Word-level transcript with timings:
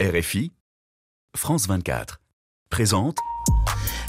RFI, 0.00 0.50
France 1.36 1.68
24, 1.68 2.22
présente 2.70 3.18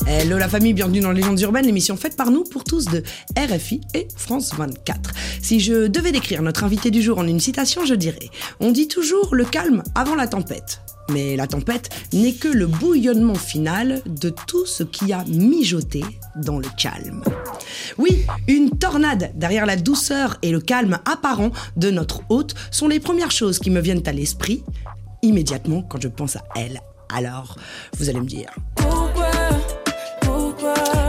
Hello 0.08 0.38
la 0.38 0.48
famille, 0.48 0.74
bienvenue 0.74 1.02
dans 1.02 1.12
Légendes 1.12 1.42
urbaines, 1.42 1.66
l'émission 1.66 1.98
faite 1.98 2.16
par 2.16 2.32
nous 2.32 2.46
pour 2.46 2.64
tous 2.64 2.86
de 2.86 3.04
RFI 3.38 3.82
et 3.94 4.08
France 4.16 4.54
24. 4.54 5.12
Si 5.42 5.60
je 5.60 5.88
devais 5.88 6.14
décrire 6.14 6.44
notre 6.44 6.64
invité 6.64 6.92
du 6.92 7.02
jour 7.02 7.18
en 7.18 7.28
une 7.28 7.42
citation, 7.42 7.86
je 7.86 7.94
dirais 7.94 8.30
On 8.62 8.72
dit 8.72 8.88
toujours 8.88 9.36
le 9.36 9.44
calme 9.44 9.84
avant 9.94 10.16
la 10.16 10.28
tempête. 10.28 10.80
Mais 11.12 11.36
la 11.36 11.46
tempête 11.46 11.90
n'est 12.14 12.36
que 12.36 12.48
le 12.48 12.68
bouillonnement 12.68 13.36
final 13.36 14.02
de 14.06 14.30
tout 14.30 14.66
ce 14.66 14.84
qui 14.84 15.12
a 15.12 15.26
mijoté 15.26 16.06
dans 16.38 16.58
le 16.58 16.70
calme. 16.78 17.22
Oui, 17.98 18.26
une 18.48 18.70
tornade 18.70 19.34
derrière 19.36 19.66
la 19.66 19.76
douceur 19.76 20.38
et 20.42 20.52
le 20.52 20.62
calme 20.62 21.00
apparent 21.04 21.52
de 21.76 21.92
notre 21.92 22.22
hôte 22.30 22.56
sont 22.72 22.88
les 22.88 23.02
premières 23.02 23.32
choses 23.32 23.60
qui 23.60 23.72
me 23.72 23.82
viennent 23.82 24.08
à 24.08 24.14
l'esprit 24.14 24.64
immédiatement 25.22 25.82
quand 25.82 26.02
je 26.02 26.08
pense 26.08 26.36
à 26.36 26.44
elle. 26.56 26.82
Alors, 27.14 27.56
vous 27.98 28.10
allez 28.10 28.20
me 28.20 28.26
dire. 28.26 28.50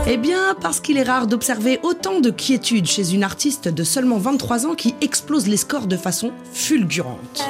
Eh 0.05 0.17
bien, 0.17 0.55
parce 0.61 0.79
qu'il 0.81 0.97
est 0.97 1.03
rare 1.03 1.27
d'observer 1.27 1.79
autant 1.83 2.19
de 2.19 2.29
quiétude 2.29 2.85
chez 2.85 3.13
une 3.13 3.23
artiste 3.23 3.69
de 3.69 3.83
seulement 3.83 4.17
23 4.17 4.65
ans 4.65 4.75
qui 4.75 4.95
explose 5.01 5.47
les 5.47 5.57
scores 5.57 5.87
de 5.87 5.95
façon 5.95 6.31
fulgurante. 6.51 7.41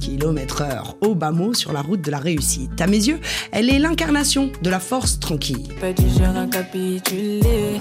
Kilomètre 0.00 0.62
heure, 0.62 0.96
au 1.02 1.14
bas 1.14 1.32
mot 1.32 1.52
sur 1.52 1.74
la 1.74 1.82
route 1.82 2.00
de 2.00 2.10
la 2.10 2.18
réussite. 2.18 2.80
À 2.80 2.86
mes 2.86 2.96
yeux, 2.96 3.20
elle 3.52 3.68
est 3.68 3.78
l'incarnation 3.78 4.50
de 4.62 4.70
la 4.70 4.80
force 4.80 5.20
tranquille. 5.20 5.68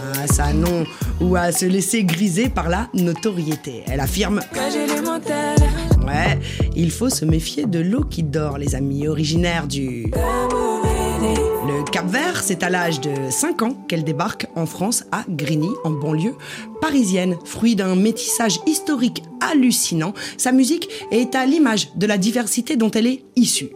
Ah, 0.02 0.28
ça 0.28 0.52
non, 0.52 0.84
ou 1.22 1.38
à 1.38 1.54
se 1.54 1.66
laisser 1.66 2.04
griser 2.04 2.50
par 2.50 2.68
la 2.68 2.90
notoriété. 2.94 3.84
Elle 3.88 4.02
affirme 4.02 4.42
Ouais, 6.10 6.40
il 6.76 6.90
faut 6.90 7.10
se 7.10 7.24
méfier 7.24 7.68
de 7.68 7.80
l'eau 7.80 8.04
qui 8.04 8.24
dort, 8.24 8.58
les 8.58 8.74
amis, 8.74 9.08
originaires 9.08 9.68
du. 9.68 10.12
Le 11.80 11.86
Cap 11.86 12.08
Vert, 12.08 12.44
c'est 12.44 12.62
à 12.64 12.70
l'âge 12.70 13.00
de 13.00 13.10
5 13.30 13.62
ans 13.62 13.74
qu'elle 13.88 14.04
débarque 14.04 14.48
en 14.58 14.66
France 14.66 15.06
à 15.14 15.24
Grigny, 15.30 15.70
en 15.86 15.92
banlieue 15.92 16.36
parisienne. 16.82 17.38
Fruit 17.46 17.78
d'un 17.78 17.96
métissage 17.96 18.60
historique 18.66 19.24
hallucinant, 19.40 20.14
sa 20.36 20.52
musique 20.52 20.90
est 21.12 21.36
à 21.36 21.46
l'image 21.46 21.92
de 21.96 22.06
la 22.06 22.18
diversité 22.18 22.76
dont 22.76 22.92
elle 22.92 23.08
est 23.08 23.24
issue. 23.38 23.70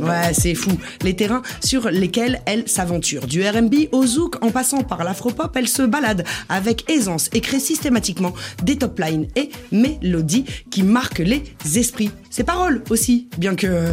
Ouais, 0.00 0.32
c'est 0.32 0.54
fou. 0.54 0.70
Les 1.02 1.16
terrains 1.16 1.42
sur 1.60 1.90
lesquels 1.90 2.40
elle 2.46 2.68
s'aventure. 2.68 3.26
Du 3.26 3.42
RB 3.42 3.88
au 3.90 4.06
zouk, 4.06 4.36
en 4.44 4.52
passant 4.52 4.84
par 4.84 5.02
l'afropop, 5.02 5.56
elle 5.56 5.66
se 5.66 5.82
balade 5.82 6.24
avec 6.48 6.88
aisance 6.88 7.30
et 7.32 7.40
crée 7.40 7.58
systématiquement 7.58 8.32
des 8.62 8.78
top 8.78 9.00
lines 9.00 9.26
et 9.34 9.50
mélodies 9.72 10.44
qui 10.70 10.84
marquent 10.84 11.18
les 11.18 11.42
esprits. 11.74 12.12
Ses 12.30 12.44
paroles 12.44 12.84
aussi, 12.90 13.28
bien 13.38 13.56
que... 13.56 13.92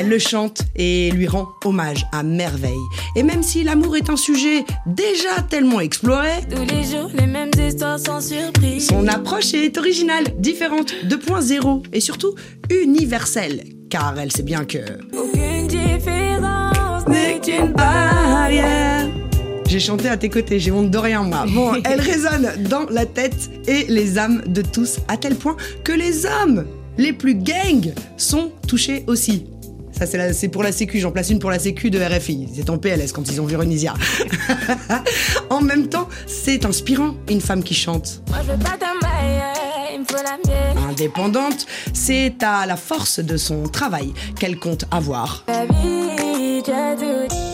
Elle 0.00 0.08
le 0.08 0.18
chante 0.18 0.62
et 0.76 1.10
lui 1.10 1.26
rend 1.26 1.46
hommage 1.62 2.06
à 2.10 2.22
merveille. 2.22 2.72
Et 3.16 3.22
même 3.22 3.42
si 3.42 3.62
l'amour 3.64 3.98
est 3.98 4.08
un 4.08 4.16
sujet 4.16 4.64
déjà 4.86 5.42
tellement 5.46 5.78
exploré, 5.78 6.30
Tous 6.50 6.64
les 6.74 6.84
jours, 6.84 7.10
les 7.12 7.26
mêmes 7.26 7.50
histoires 7.62 7.98
sans 7.98 8.22
surprise. 8.22 8.86
son 8.86 9.06
approche 9.08 9.52
est 9.52 9.76
originale, 9.76 10.24
différente, 10.38 10.94
2.0 11.04 11.82
et 11.92 12.00
surtout 12.00 12.34
universelle. 12.70 13.62
Car 13.90 14.18
elle 14.18 14.32
sait 14.32 14.42
bien 14.42 14.64
que... 14.64 14.78
Aucune 15.14 15.66
différence 15.66 17.06
n'est 17.06 17.42
une 17.46 17.72
barrière. 17.74 19.06
J'ai 19.66 19.80
chanté 19.80 20.08
à 20.08 20.16
tes 20.16 20.30
côtés, 20.30 20.58
j'ai 20.58 20.72
honte 20.72 20.90
de 20.90 20.96
rien 20.96 21.24
moi. 21.24 21.44
Bon, 21.46 21.74
elle 21.84 22.00
résonne 22.00 22.48
dans 22.70 22.86
la 22.88 23.04
tête 23.04 23.50
et 23.68 23.84
les 23.90 24.16
âmes 24.16 24.40
de 24.46 24.62
tous, 24.62 25.00
à 25.08 25.18
tel 25.18 25.34
point 25.34 25.58
que 25.84 25.92
les 25.92 26.24
hommes 26.24 26.64
les 26.96 27.12
plus 27.12 27.34
gangs 27.34 27.92
sont 28.16 28.50
touchés 28.66 29.04
aussi. 29.06 29.44
Ça, 30.06 30.32
c'est 30.32 30.48
pour 30.48 30.62
la 30.62 30.72
Sécu, 30.72 30.98
j'en 30.98 31.10
place 31.10 31.30
une 31.30 31.38
pour 31.38 31.50
la 31.50 31.58
Sécu 31.58 31.90
de 31.90 31.98
RFI. 32.00 32.48
C'est 32.54 32.70
en 32.70 32.78
PLS 32.78 33.12
quand 33.12 33.30
ils 33.30 33.40
ont 33.40 33.44
vu 33.44 33.56
Renisia. 33.56 33.94
en 35.50 35.60
même 35.60 35.88
temps, 35.88 36.08
c'est 36.26 36.64
inspirant, 36.64 37.14
une 37.28 37.40
femme 37.40 37.62
qui 37.62 37.74
chante. 37.74 38.22
Moi 38.28 38.38
je 38.46 38.52
veux 38.52 38.58
pas. 38.58 38.78
Indépendante, 40.88 41.66
c'est 41.92 42.42
à 42.42 42.66
la 42.66 42.76
force 42.76 43.20
de 43.20 43.36
son 43.36 43.64
travail 43.64 44.12
qu'elle 44.38 44.58
compte 44.58 44.84
avoir 44.90 45.44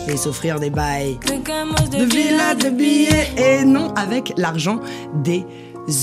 et 0.07 0.17
s'offrir 0.17 0.59
des 0.59 0.69
bails. 0.69 1.17
De 1.25 2.03
villas, 2.03 2.55
de 2.55 2.69
billets 2.69 3.29
et 3.37 3.65
non 3.65 3.93
avec 3.95 4.33
l'argent 4.37 4.79
des 5.23 5.45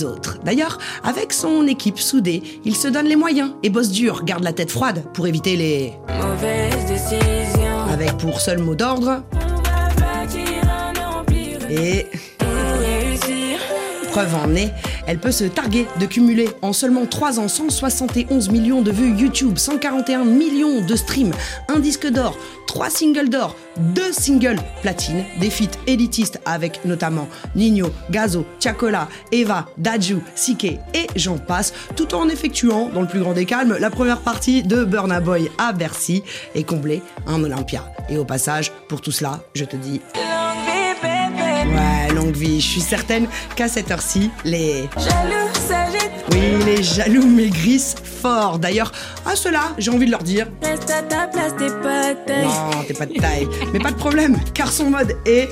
autres. 0.02 0.38
D'ailleurs, 0.44 0.78
avec 1.02 1.32
son 1.32 1.66
équipe 1.66 1.98
soudée, 1.98 2.42
il 2.64 2.76
se 2.76 2.88
donne 2.88 3.06
les 3.06 3.16
moyens 3.16 3.52
et 3.62 3.70
bosse 3.70 3.90
dur, 3.90 4.24
garde 4.24 4.42
la 4.42 4.52
tête 4.52 4.70
froide 4.70 5.04
pour 5.12 5.26
éviter 5.26 5.56
les... 5.56 5.92
Mauvaise 6.08 6.86
décision. 6.86 7.84
Avec 7.92 8.16
pour 8.18 8.40
seul 8.40 8.58
mot 8.58 8.74
d'ordre 8.74 9.22
et... 11.70 12.06
Preuve 14.10 14.34
en 14.36 14.54
est, 14.54 14.72
elle 15.06 15.18
peut 15.18 15.32
se 15.32 15.44
targuer 15.44 15.86
de 16.00 16.06
cumuler 16.06 16.48
en 16.62 16.72
seulement 16.72 17.06
3 17.06 17.40
ans 17.40 17.48
171 17.48 18.50
millions 18.50 18.82
de 18.82 18.90
vues 18.90 19.14
YouTube, 19.16 19.58
141 19.58 20.24
millions 20.24 20.84
de 20.84 20.96
streams, 20.96 21.32
un 21.68 21.78
disque 21.78 22.06
d'or, 22.06 22.36
3 22.66 22.90
singles 22.90 23.28
d'or, 23.28 23.56
2 23.78 24.12
singles 24.12 24.58
platine, 24.82 25.24
des 25.40 25.50
feats 25.50 25.78
élitistes 25.86 26.40
avec 26.44 26.84
notamment 26.84 27.28
Nino, 27.54 27.90
Gazo, 28.10 28.46
Tiakola, 28.58 29.08
Eva, 29.32 29.66
Daju, 29.78 30.18
Sike 30.34 30.64
et 30.94 31.06
j'en 31.16 31.38
passe, 31.38 31.72
tout 31.96 32.14
en 32.14 32.28
effectuant, 32.28 32.88
dans 32.92 33.02
le 33.02 33.08
plus 33.08 33.20
grand 33.20 33.32
des 33.32 33.46
calmes, 33.46 33.76
la 33.78 33.90
première 33.90 34.20
partie 34.20 34.62
de 34.62 34.84
Burna 34.84 35.20
Boy 35.20 35.50
à 35.58 35.72
Bercy 35.72 36.22
et 36.54 36.64
combler 36.64 37.02
un 37.26 37.42
Olympia. 37.42 37.84
Et 38.08 38.18
au 38.18 38.24
passage, 38.24 38.72
pour 38.88 39.00
tout 39.00 39.12
cela, 39.12 39.42
je 39.54 39.64
te 39.64 39.76
dis 39.76 40.00
longue 42.24 42.36
vie. 42.36 42.60
Je 42.60 42.66
suis 42.66 42.80
certaine 42.80 43.26
qu'à 43.56 43.68
cette 43.68 43.90
heure-ci, 43.90 44.30
les... 44.44 44.88
Jaloux, 44.96 45.52
s'agite. 45.68 46.10
Oui, 46.32 46.64
les 46.66 46.82
jaloux 46.82 47.26
maigrissent 47.26 47.96
fort. 48.02 48.58
D'ailleurs, 48.58 48.92
à 49.26 49.36
ceux-là, 49.36 49.72
j'ai 49.78 49.90
envie 49.90 50.06
de 50.06 50.10
leur 50.10 50.22
dire... 50.22 50.46
Reste 50.62 50.90
à 50.90 51.02
ta 51.02 51.26
place, 51.26 51.54
t'es 51.58 51.68
pas 51.68 52.14
taille. 52.14 52.44
Non, 52.44 52.82
t'es 52.86 52.94
pas 52.94 53.06
de 53.06 53.14
taille. 53.14 53.48
Mais 53.72 53.78
pas 53.78 53.90
de 53.90 53.96
problème, 53.96 54.38
car 54.54 54.70
son 54.70 54.90
mode 54.90 55.16
est... 55.26 55.48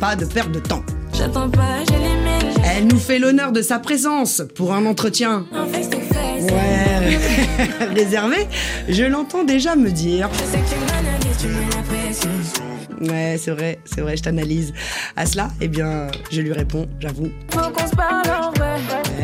Pas 0.00 0.16
de 0.16 0.24
perte 0.24 0.50
de 0.50 0.58
temps. 0.58 0.82
J'attends 1.12 1.48
pas, 1.48 1.78
j'élimine. 1.88 2.60
Elle 2.64 2.88
nous 2.88 2.98
fait 2.98 3.20
l'honneur 3.20 3.52
de 3.52 3.62
sa 3.62 3.78
présence 3.78 4.42
pour 4.56 4.74
un 4.74 4.86
entretien. 4.86 5.46
En 5.52 5.66
face. 5.66 5.88
Ouais, 6.50 7.18
réservé, 7.94 8.48
je 8.88 9.04
l'entends 9.04 9.44
déjà 9.44 9.76
me 9.76 9.90
dire... 9.90 10.28
Je 10.32 10.38
sais 10.38 10.58
que 10.58 11.40
tu 11.40 11.73
Ouais, 13.00 13.36
c'est 13.38 13.50
vrai, 13.50 13.78
c'est 13.84 14.00
vrai, 14.00 14.16
je 14.16 14.22
t'analyse. 14.22 14.72
À 15.16 15.26
cela, 15.26 15.48
eh 15.60 15.68
bien, 15.68 16.08
je 16.30 16.40
lui 16.40 16.52
réponds, 16.52 16.86
j'avoue, 17.00 17.28
Faut 17.50 17.70
qu'on 17.70 17.86
se 17.86 17.96
parle 17.96 18.28
en 18.30 18.50
vrai. 18.52 18.76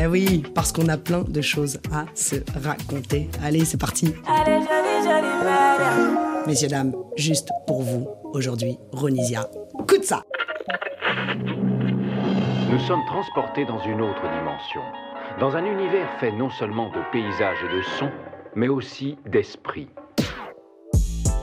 Eh 0.02 0.06
oui, 0.06 0.42
parce 0.54 0.72
qu'on 0.72 0.88
a 0.88 0.96
plein 0.96 1.22
de 1.22 1.40
choses 1.40 1.78
à 1.92 2.04
se 2.14 2.36
raconter. 2.62 3.28
Allez, 3.42 3.64
c'est 3.64 3.78
parti. 3.80 4.14
Allez, 4.26 4.56
jolie, 4.58 5.02
jolie, 5.04 5.44
madame. 5.44 6.18
Messieurs, 6.46 6.68
dames, 6.68 6.92
juste 7.16 7.48
pour 7.66 7.82
vous, 7.82 8.08
aujourd'hui, 8.32 8.78
Ronisia. 8.92 9.46
Coup 9.86 9.98
de 9.98 10.04
ça 10.04 10.22
Nous 12.70 12.78
sommes 12.80 13.04
transportés 13.06 13.64
dans 13.66 13.80
une 13.84 14.00
autre 14.00 14.22
dimension, 14.22 14.80
dans 15.38 15.54
un 15.56 15.64
univers 15.64 16.08
fait 16.18 16.32
non 16.32 16.50
seulement 16.50 16.88
de 16.90 17.00
paysages 17.12 17.58
et 17.70 17.76
de 17.76 17.82
sons, 17.98 18.10
mais 18.54 18.68
aussi 18.68 19.16
d'esprit. 19.26 19.88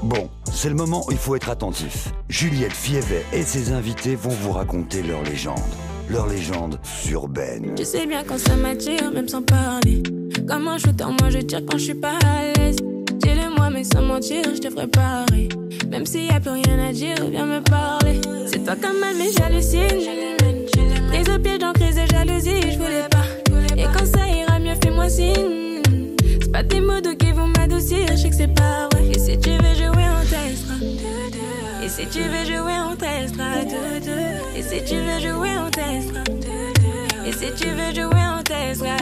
Bon, 0.08 0.30
c'est 0.54 0.70
le 0.70 0.76
moment 0.76 1.04
où 1.06 1.12
il 1.12 1.18
faut 1.18 1.36
être 1.36 1.50
attentif. 1.50 2.14
Juliette 2.30 2.72
Fievet 2.72 3.26
et 3.34 3.42
ses 3.42 3.74
invités 3.74 4.16
vont 4.16 4.30
vous 4.30 4.54
raconter 4.54 5.04
leur 5.04 5.22
légende. 5.24 5.60
Leur 6.10 6.28
légende 6.28 6.80
urbaine. 7.12 7.74
Tu 7.76 7.84
sais 7.84 8.06
bien 8.06 8.24
quand 8.24 8.38
ça 8.38 8.56
m'attire, 8.56 9.12
même 9.12 9.28
sans 9.28 9.42
parler. 9.42 10.02
Comme 10.48 10.70
un 10.70 10.78
shooter, 10.78 11.08
moi 11.20 11.30
je 11.30 11.40
tire 11.40 11.60
quand 11.70 11.78
je 11.78 11.84
suis 11.84 11.94
pas 11.94 12.14
à 12.26 12.58
l'aise. 12.58 12.78
Dis-le-moi, 13.22 13.70
mais 13.70 13.84
sans 13.84 14.02
mentir, 14.02 14.44
je 14.56 14.62
te 14.62 14.70
ferai 14.70 14.88
pareil. 14.88 15.50
Même 15.90 16.06
s'il 16.06 16.28
y 16.28 16.30
a 16.30 16.40
plus 16.40 16.52
rien 16.52 16.88
à 16.88 16.94
dire, 16.94 17.18
viens 17.30 17.46
me 17.46 17.60
parler. 17.60 18.22
C'est 18.46 18.64
toi 18.64 18.78
comme 18.82 19.04
elle, 19.04 19.18
mais 19.18 19.32
j'hallucine. 19.38 20.38
Prise 21.10 21.36
au 21.36 21.38
piège 21.38 21.60
dans 21.60 21.74
crise 21.74 21.96
de 21.98 22.06
jalousie, 22.06 22.72
je 22.72 22.78
voulais 22.78 23.10
pas. 23.12 23.76
Et 23.76 23.84
quand 23.84 24.06
ça 24.06 24.26
ira 24.26 24.58
mieux, 24.58 24.76
fais-moi 24.82 25.10
signe. 25.10 25.82
C'est 26.40 26.52
pas 26.54 26.64
tes 26.64 26.80
mots 26.80 27.02
qui 27.20 27.32
vont 27.34 27.48
m'adoucir, 27.48 28.08
je 28.12 28.16
sais 28.16 28.30
que 28.30 28.36
c'est 28.38 28.56
pas 28.56 28.88
vrai. 28.94 29.10
Et 29.14 29.20
si 29.20 29.38
tu 29.38 29.50
veux. 29.50 29.67
Et 31.88 31.90
si 31.90 32.06
tu 32.08 32.20
veux 32.20 32.44
jouer, 32.44 32.74
on 32.92 32.98
testera. 32.98 33.62
Et 34.58 34.62
si 34.62 34.84
tu 34.84 34.96
veux 34.96 35.20
jouer, 35.22 35.52
on 35.58 35.70
testera. 35.70 36.22
Et 37.26 37.32
si 37.32 37.50
tu 37.56 37.70
veux 37.70 37.94
jouer, 37.96 38.24
on 38.38 38.44
testera. 38.44 38.98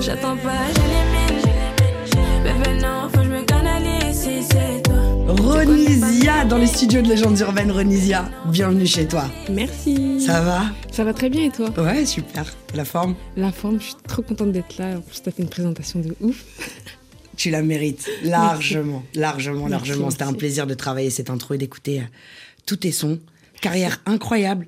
J'attends 0.00 0.38
pas, 0.38 0.64
je 0.74 0.80
l'émine. 0.88 1.42
Bébé, 2.44 2.80
non, 2.80 3.10
faut 3.10 3.18
que 3.18 3.24
je 3.24 3.28
me 3.28 3.42
canalise 3.42 4.18
si 4.18 4.42
c'est 4.42 4.82
toi. 4.84 4.94
Ronisia 5.36 6.46
dans 6.46 6.56
les 6.56 6.66
studios 6.66 7.02
de 7.02 7.08
Légendes 7.08 7.38
Urbaines. 7.40 7.72
Ronisia, 7.72 8.24
bienvenue 8.46 8.86
chez 8.86 9.06
toi. 9.06 9.24
Merci. 9.50 10.22
Ça 10.24 10.40
va? 10.40 10.62
Ça 10.92 11.04
va 11.04 11.12
très 11.12 11.28
bien 11.28 11.44
et 11.44 11.50
toi? 11.50 11.68
Ouais, 11.76 12.06
super. 12.06 12.46
La 12.72 12.86
forme? 12.86 13.16
La 13.36 13.52
forme, 13.52 13.80
je 13.80 13.84
suis 13.88 13.96
trop 14.08 14.22
contente 14.22 14.52
d'être 14.52 14.78
là. 14.78 14.96
En 14.96 15.02
plus, 15.02 15.20
t'as 15.20 15.30
fait 15.30 15.42
une 15.42 15.50
présentation 15.50 16.00
de 16.00 16.16
ouf. 16.22 16.42
Tu 17.36 17.50
la 17.50 17.62
mérites 17.62 18.08
largement, 18.22 19.04
largement, 19.14 19.68
largement. 19.68 20.10
C'était 20.10 20.24
un 20.24 20.32
plaisir 20.32 20.66
de 20.66 20.74
travailler 20.74 21.10
cette 21.10 21.30
intro 21.30 21.54
et 21.54 21.58
d'écouter 21.58 22.00
euh, 22.00 22.04
tous 22.66 22.76
tes 22.76 22.92
sons. 22.92 23.20
Carrière 23.60 24.00
incroyable. 24.06 24.66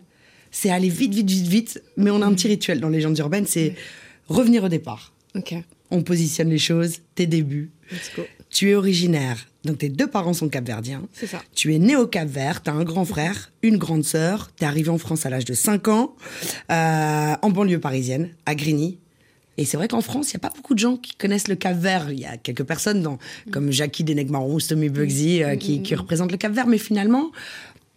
C'est 0.50 0.70
aller 0.70 0.88
vite, 0.88 1.14
vite, 1.14 1.30
vite, 1.30 1.46
vite. 1.46 1.82
Mais 1.96 2.10
on 2.10 2.22
a 2.22 2.26
un 2.26 2.34
petit 2.34 2.48
rituel 2.48 2.80
dans 2.80 2.88
Légendes 2.88 3.18
Urbaines, 3.18 3.46
c'est 3.46 3.74
revenir 4.28 4.64
au 4.64 4.68
départ. 4.68 5.12
Ok. 5.34 5.54
On 5.90 6.02
positionne 6.02 6.48
les 6.48 6.58
choses, 6.58 7.00
tes 7.14 7.26
débuts. 7.26 7.70
Let's 7.90 8.10
go. 8.16 8.22
Tu 8.48 8.70
es 8.70 8.74
originaire, 8.74 9.48
donc 9.64 9.78
tes 9.78 9.88
deux 9.88 10.06
parents 10.06 10.32
sont 10.32 10.48
capverdiens. 10.48 11.02
C'est 11.12 11.26
ça. 11.26 11.42
Tu 11.54 11.74
es 11.74 11.78
né 11.78 11.96
au 11.96 12.06
Cap 12.06 12.28
Vert, 12.28 12.62
tu 12.62 12.70
as 12.70 12.72
un 12.72 12.84
grand 12.84 13.04
frère, 13.04 13.52
une 13.62 13.76
grande 13.76 14.04
sœur. 14.04 14.50
Tu 14.56 14.64
es 14.64 14.66
arrivé 14.66 14.88
en 14.88 14.98
France 14.98 15.26
à 15.26 15.30
l'âge 15.30 15.44
de 15.44 15.54
5 15.54 15.88
ans, 15.88 16.16
euh, 16.70 17.34
en 17.42 17.50
banlieue 17.50 17.80
parisienne, 17.80 18.30
à 18.46 18.54
Grigny. 18.54 18.98
Et 19.58 19.64
c'est 19.64 19.76
vrai 19.76 19.88
qu'en 19.88 20.03
France, 20.03 20.32
il 20.32 20.37
n'y 20.37 20.41
a 20.41 20.49
pas 20.49 20.55
beaucoup 20.55 20.75
de 20.75 20.79
gens 20.79 20.97
qui 20.97 21.14
connaissent 21.14 21.49
le 21.49 21.56
Cap 21.56 21.79
Vert. 21.79 22.11
Il 22.11 22.20
y 22.20 22.26
a 22.26 22.37
quelques 22.37 22.64
personnes, 22.64 23.03
dans, 23.03 23.19
comme 23.50 23.73
Jackie 23.73 24.05
Denegmaron, 24.05 24.58
Tommy 24.58 24.91
Bugsy, 24.91 25.43
euh, 25.43 25.56
qui, 25.56 25.81
qui 25.82 25.94
représentent 25.94 26.32
le 26.32 26.37
Cap 26.37 26.53
Vert. 26.53 26.67
Mais 26.67 26.79
finalement, 26.79 27.31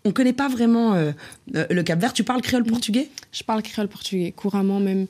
on 0.06 0.10
ne 0.10 0.14
connaît 0.14 0.32
pas 0.34 0.48
vraiment 0.48 0.94
euh, 0.94 1.12
euh, 1.56 1.66
le 1.70 1.84
Cap 1.84 2.00
Vert. 2.00 2.14
Tu 2.14 2.24
parles 2.24 2.42
créole 2.42 2.64
portugais? 2.64 3.10
Je 3.34 3.44
parle 3.44 3.62
créole 3.62 3.90
portugais, 3.90 4.32
couramment 4.32 4.80
même. 4.80 5.08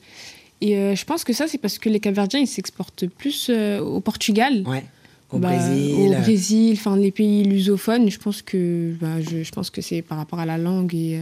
Et 0.62 0.76
euh, 0.76 0.96
je 0.96 1.06
pense 1.06 1.24
que 1.24 1.34
ça, 1.34 1.48
c'est 1.48 1.60
parce 1.60 1.78
que 1.78 1.88
les 1.88 2.00
Capverdiens, 2.00 2.40
ils 2.40 2.48
s'exportent 2.48 3.06
plus 3.06 3.50
euh, 3.50 3.80
au 3.80 4.02
Portugal. 4.02 4.64
Ouais. 4.66 4.84
Au 5.32 5.38
Bah, 5.38 5.50
Brésil. 5.56 6.16
Au 6.18 6.22
Brésil, 6.22 6.74
enfin 6.74 6.98
les 6.98 7.12
pays 7.12 7.44
lusophones. 7.44 8.10
Je 8.10 8.18
pense 8.18 8.42
que, 8.42 8.96
bah, 9.00 9.22
je, 9.22 9.44
je 9.44 9.52
pense 9.52 9.70
que 9.70 9.82
c'est 9.82 10.02
par 10.02 10.18
rapport 10.18 10.40
à 10.40 10.48
la 10.48 10.58
langue 10.58 10.96
et, 10.96 11.22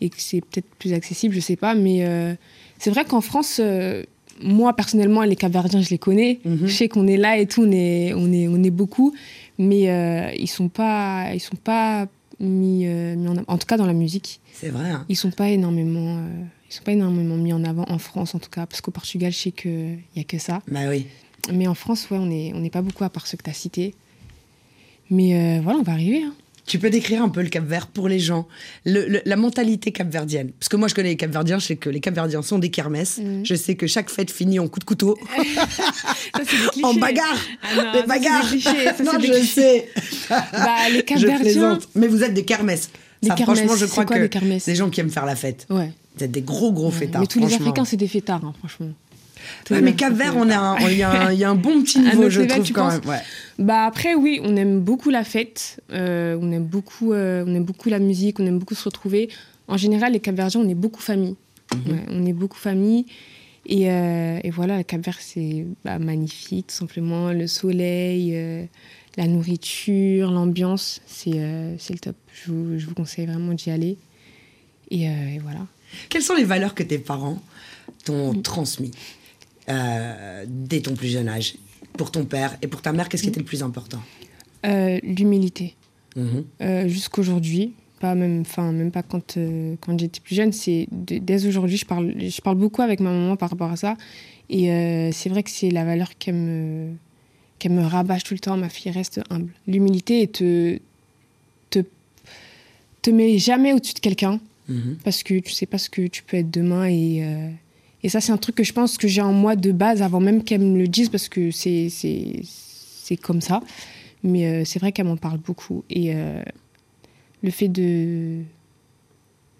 et 0.00 0.10
que 0.10 0.16
c'est 0.18 0.40
peut-être 0.40 0.68
plus 0.80 0.92
accessible, 0.92 1.32
je 1.32 1.40
sais 1.40 1.54
pas. 1.54 1.76
Mais 1.76 2.36
c'est 2.78 2.90
vrai 2.90 3.04
qu'en 3.04 3.20
France, 3.20 3.60
moi 4.42 4.74
personnellement, 4.74 5.22
les 5.22 5.36
Capverdiens, 5.36 5.80
je 5.80 5.90
les 5.90 5.98
connais. 5.98 6.40
Mhm. 6.44 6.66
Je 6.66 6.72
sais 6.72 6.88
qu'on 6.88 7.06
est 7.06 7.16
là 7.16 7.38
et 7.38 7.46
tout, 7.46 7.62
on 7.62 7.70
est, 7.72 8.12
on 8.14 8.32
est, 8.32 8.48
on 8.48 8.62
est 8.62 8.70
beaucoup. 8.70 9.14
Mais 9.58 9.90
euh, 9.90 10.30
ils 10.38 10.46
sont 10.48 10.68
pas, 10.68 11.32
ils 11.34 11.40
sont 11.40 11.56
pas 11.56 12.06
mis, 12.40 12.86
euh, 12.86 13.16
mis 13.16 13.28
en, 13.28 13.34
en 13.48 13.58
tout 13.58 13.66
cas 13.66 13.76
dans 13.76 13.86
la 13.86 13.92
musique. 13.92 14.40
C'est 14.52 14.68
vrai. 14.70 14.90
hein. 14.90 15.04
Ils 15.08 15.16
sont 15.16 15.30
pas 15.32 15.48
énormément, 15.48 16.18
euh, 16.18 16.28
ils 16.70 16.74
sont 16.74 16.84
pas 16.84 16.92
énormément 16.92 17.36
mis 17.36 17.52
en 17.52 17.64
avant 17.64 17.84
en 17.88 17.98
France 17.98 18.34
en 18.34 18.38
tout 18.38 18.50
cas, 18.50 18.66
parce 18.66 18.80
qu'au 18.80 18.90
Portugal, 18.92 19.32
je 19.32 19.38
sais 19.38 19.50
qu'il 19.52 19.98
y 20.16 20.20
a 20.20 20.24
que 20.24 20.38
ça. 20.38 20.62
Bah 20.70 20.82
oui. 20.88 21.06
Mais 21.52 21.66
en 21.66 21.74
France, 21.74 22.08
ouais, 22.10 22.18
on 22.18 22.26
n'est 22.26 22.52
on 22.54 22.60
n'est 22.60 22.70
pas 22.70 22.82
beaucoup 22.82 23.04
à 23.04 23.08
part 23.10 23.26
ceux 23.26 23.36
que 23.36 23.42
tu 23.42 23.50
as 23.50 23.54
cités. 23.54 23.94
Mais 25.10 25.34
euh, 25.34 25.60
voilà, 25.62 25.78
on 25.78 25.82
va 25.82 25.92
arriver. 25.92 26.22
hein. 26.22 26.34
Tu 26.68 26.78
peux 26.78 26.90
décrire 26.90 27.22
un 27.22 27.28
peu 27.30 27.42
le 27.42 27.48
Cap 27.48 27.64
Vert 27.64 27.86
pour 27.88 28.08
les 28.08 28.20
gens, 28.20 28.46
le- 28.84 29.08
le- 29.08 29.22
la 29.24 29.36
mentalité 29.36 29.90
capverdienne? 29.90 30.50
Parce 30.60 30.68
que 30.68 30.76
moi, 30.76 30.86
je 30.88 30.94
connais 30.94 31.08
les 31.08 31.16
Capverdiens, 31.16 31.58
je 31.58 31.66
sais 31.66 31.76
que 31.76 31.88
les 31.88 32.00
Capverdiens 32.00 32.42
sont 32.42 32.58
des 32.58 32.70
kermesses. 32.70 33.18
Mhm. 33.18 33.44
Je 33.44 33.54
sais 33.54 33.74
que 33.74 33.86
chaque 33.86 34.10
fête 34.10 34.30
finit 34.30 34.58
en 34.58 34.68
coup 34.68 34.78
de 34.78 34.84
couteau, 34.84 35.18
Ça, 36.36 36.42
des 36.76 36.82
en 36.84 36.94
bagarre. 36.94 37.38
Ah 37.62 37.74
non, 37.84 37.92
des 37.92 37.98
ça, 38.00 38.06
bagarres. 38.06 38.44
c'est 38.44 38.56
des 38.56 38.62
clichés, 38.62 38.84
ça, 38.84 38.94
c'est 38.98 39.02
non, 39.04 39.18
des 39.18 39.26
je 39.28 39.32
clichés. 39.32 39.46
sais. 39.46 39.88
Bah, 40.28 40.76
les 40.92 41.02
Capverdiens. 41.02 41.78
Mais 41.94 42.06
vous 42.06 42.22
êtes 42.22 42.34
des 42.34 42.44
kermesses. 42.44 42.90
Des 43.22 43.28
Ça, 43.30 43.34
kermesses, 43.34 43.58
franchement, 43.60 43.76
je 43.76 43.86
crois 43.86 44.04
quoi 44.04 44.16
que 44.28 44.66
des 44.66 44.74
gens 44.74 44.90
qui 44.90 45.00
aiment 45.00 45.10
faire 45.10 45.26
la 45.26 45.34
fête. 45.36 45.66
Ouais. 45.70 45.90
Vous 46.16 46.24
êtes 46.24 46.30
des 46.30 46.42
gros, 46.42 46.72
gros 46.72 46.90
fêtards. 46.90 47.20
Mais 47.22 47.26
tous 47.26 47.40
les. 47.40 47.54
Africains, 47.54 47.84
c'est 47.84 47.96
des 47.96 48.08
fêtards, 48.08 48.44
hein, 48.44 48.52
franchement. 48.58 48.88
Ouais, 49.70 49.80
mais 49.80 49.94
Cap 49.94 50.12
Vert, 50.14 50.34
on 50.36 50.48
a 50.50 50.76
il 50.90 50.96
y, 50.98 51.02
a 51.02 51.10
un- 51.26 51.32
il 51.32 51.38
y 51.38 51.44
a 51.44 51.50
un 51.50 51.54
bon 51.54 51.82
petit 51.82 52.00
niveau, 52.00 52.28
je 52.30 52.42
trouve 52.42 52.72
quand 52.72 52.88
même. 52.90 53.00
Ouais. 53.06 53.20
Bah 53.58 53.84
après 53.86 54.14
oui, 54.14 54.40
on 54.42 54.56
aime 54.56 54.80
beaucoup 54.80 55.10
la 55.10 55.24
fête, 55.24 55.80
euh, 55.92 56.38
on 56.40 56.50
aime 56.52 56.64
beaucoup, 56.64 57.12
euh, 57.12 57.44
on 57.46 57.54
aime 57.54 57.64
beaucoup 57.64 57.88
la 57.88 57.98
musique, 57.98 58.38
on 58.40 58.46
aime 58.46 58.58
beaucoup 58.58 58.74
se 58.74 58.84
retrouver. 58.84 59.28
En 59.66 59.76
général, 59.76 60.12
les 60.12 60.20
Capverdiens, 60.20 60.60
on 60.60 60.68
est 60.68 60.74
beaucoup 60.74 61.02
famille. 61.02 61.36
Mhm. 61.74 61.92
Ouais, 61.92 62.00
on 62.10 62.24
est 62.26 62.32
beaucoup 62.32 62.56
famille. 62.58 63.04
Et, 63.66 63.90
euh, 63.90 64.38
et 64.42 64.50
voilà, 64.50 64.78
le 64.78 64.82
Cap-Vert, 64.82 65.18
c'est 65.20 65.66
bah, 65.84 65.98
magnifique, 65.98 66.68
tout 66.68 66.74
simplement. 66.74 67.32
Le 67.32 67.46
soleil, 67.46 68.34
la 69.18 69.26
nourriture, 69.26 70.30
l'ambiance, 70.30 71.02
c'est 71.06 71.32
le 71.32 71.98
top. 72.00 72.16
Je 72.32 72.50
vous, 72.52 72.78
je 72.78 72.86
vous 72.86 72.94
conseille 72.94 73.26
vraiment 73.26 73.52
d'y 73.52 73.70
aller. 73.70 73.98
Et, 74.90 75.02
et 75.04 75.38
voilà. 75.42 75.60
Quelles 76.08 76.22
sont 76.22 76.34
les 76.34 76.44
valeurs 76.44 76.74
que 76.74 76.82
tes 76.82 76.98
parents 76.98 77.42
t'ont 78.04 78.32
transmis 78.40 78.92
euh, 79.68 80.44
dès 80.48 80.80
ton 80.80 80.94
plus 80.94 81.08
jeune 81.08 81.28
âge 81.28 81.56
Pour 81.96 82.10
ton 82.10 82.24
père 82.24 82.56
et 82.62 82.66
pour 82.68 82.82
ta 82.82 82.92
mère, 82.92 83.08
qu'est-ce 83.08 83.22
qui 83.22 83.28
était 83.28 83.40
le 83.40 83.46
plus 83.46 83.62
important? 83.62 84.00
Euh, 84.66 84.98
L'humilité. 85.02 85.74
Mhm. 86.16 86.44
Euh, 86.62 86.88
jusqu'aujourd'hui, 86.88 87.72
pas 88.00 88.14
même, 88.14 88.40
enfin 88.40 88.72
même 88.72 88.90
pas 88.90 89.02
quand 89.02 89.36
euh, 89.36 89.74
quand 89.80 89.98
j'étais 89.98 90.20
plus 90.20 90.34
jeune, 90.34 90.52
c'est 90.52 90.86
dès 90.90 91.46
aujourd'hui, 91.46 91.76
je 91.76 91.84
parle, 91.86 92.14
je 92.18 92.40
parle 92.40 92.56
beaucoup 92.56 92.82
avec 92.82 93.00
ma 93.00 93.10
maman 93.10 93.36
par 93.36 93.50
rapport 93.50 93.70
à 93.70 93.76
ça, 93.76 93.96
et 94.50 95.10
c'est 95.12 95.28
vrai 95.28 95.42
que 95.42 95.50
c'est 95.50 95.70
la 95.70 95.84
valeur 95.84 96.16
qu'elle 96.18 96.34
me 96.34 96.92
qu'elle 97.58 97.72
me 97.72 97.82
rabâche 97.84 98.24
tout 98.24 98.34
le 98.34 98.40
temps. 98.40 98.56
Ma 98.56 98.68
fille 98.68 98.90
reste 98.90 99.20
humble. 99.30 99.52
L'humilité 99.66 100.22
et 100.22 100.28
te 100.28 100.78
te 101.70 101.80
te 103.02 103.10
met 103.10 103.38
jamais 103.38 103.72
au-dessus 103.72 103.94
de 103.94 104.00
quelqu'un 104.00 104.40
Mhm. 104.68 104.98
parce 105.02 105.22
que 105.22 105.38
tu 105.38 105.52
sais 105.52 105.64
pas 105.66 105.78
ce 105.78 105.88
que 105.88 106.06
tu 106.08 106.22
peux 106.22 106.36
être 106.36 106.50
demain 106.50 106.84
et 106.88 107.22
et 108.02 108.08
ça 108.08 108.20
c'est 108.20 108.32
un 108.32 108.36
truc 108.36 108.56
que 108.56 108.64
je 108.64 108.72
pense 108.72 108.96
que 108.96 109.08
j'ai 109.08 109.20
en 109.20 109.32
moi 109.32 109.56
de 109.56 109.72
base 109.72 110.02
avant 110.02 110.20
même 110.20 110.44
qu'elle 110.44 110.60
me 110.60 110.78
le 110.78 110.88
dise 110.88 111.08
parce 111.08 111.28
que 111.28 111.50
c'est 111.50 111.88
c'est 111.90 112.40
c'est 112.42 113.16
comme 113.16 113.40
ça. 113.40 113.62
Mais 114.22 114.46
euh, 114.46 114.64
c'est 114.64 114.78
vrai 114.78 114.92
qu'elle 114.92 115.06
m'en 115.06 115.16
parle 115.16 115.38
beaucoup. 115.38 115.84
Et 115.88 116.14
euh, 116.14 116.42
le 117.42 117.50
fait 117.50 117.68
de 117.68 118.42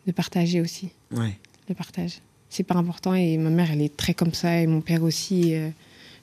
de 0.07 0.13
partager 0.13 0.61
aussi. 0.61 0.91
Ouais. 1.11 1.39
le 1.69 1.75
partage. 1.75 2.21
C'est 2.51 2.65
pas 2.65 2.75
important. 2.75 3.15
Et 3.15 3.39
ma 3.39 3.51
mère 3.51 3.71
elle 3.71 3.83
est 3.83 3.97
très 3.97 4.15
comme 4.15 4.35
ça. 4.35 4.61
Et 4.61 4.67
mon 4.67 4.81
père 4.81 5.03
aussi. 5.03 5.51
Et, 5.51 5.59
euh, 5.59 5.71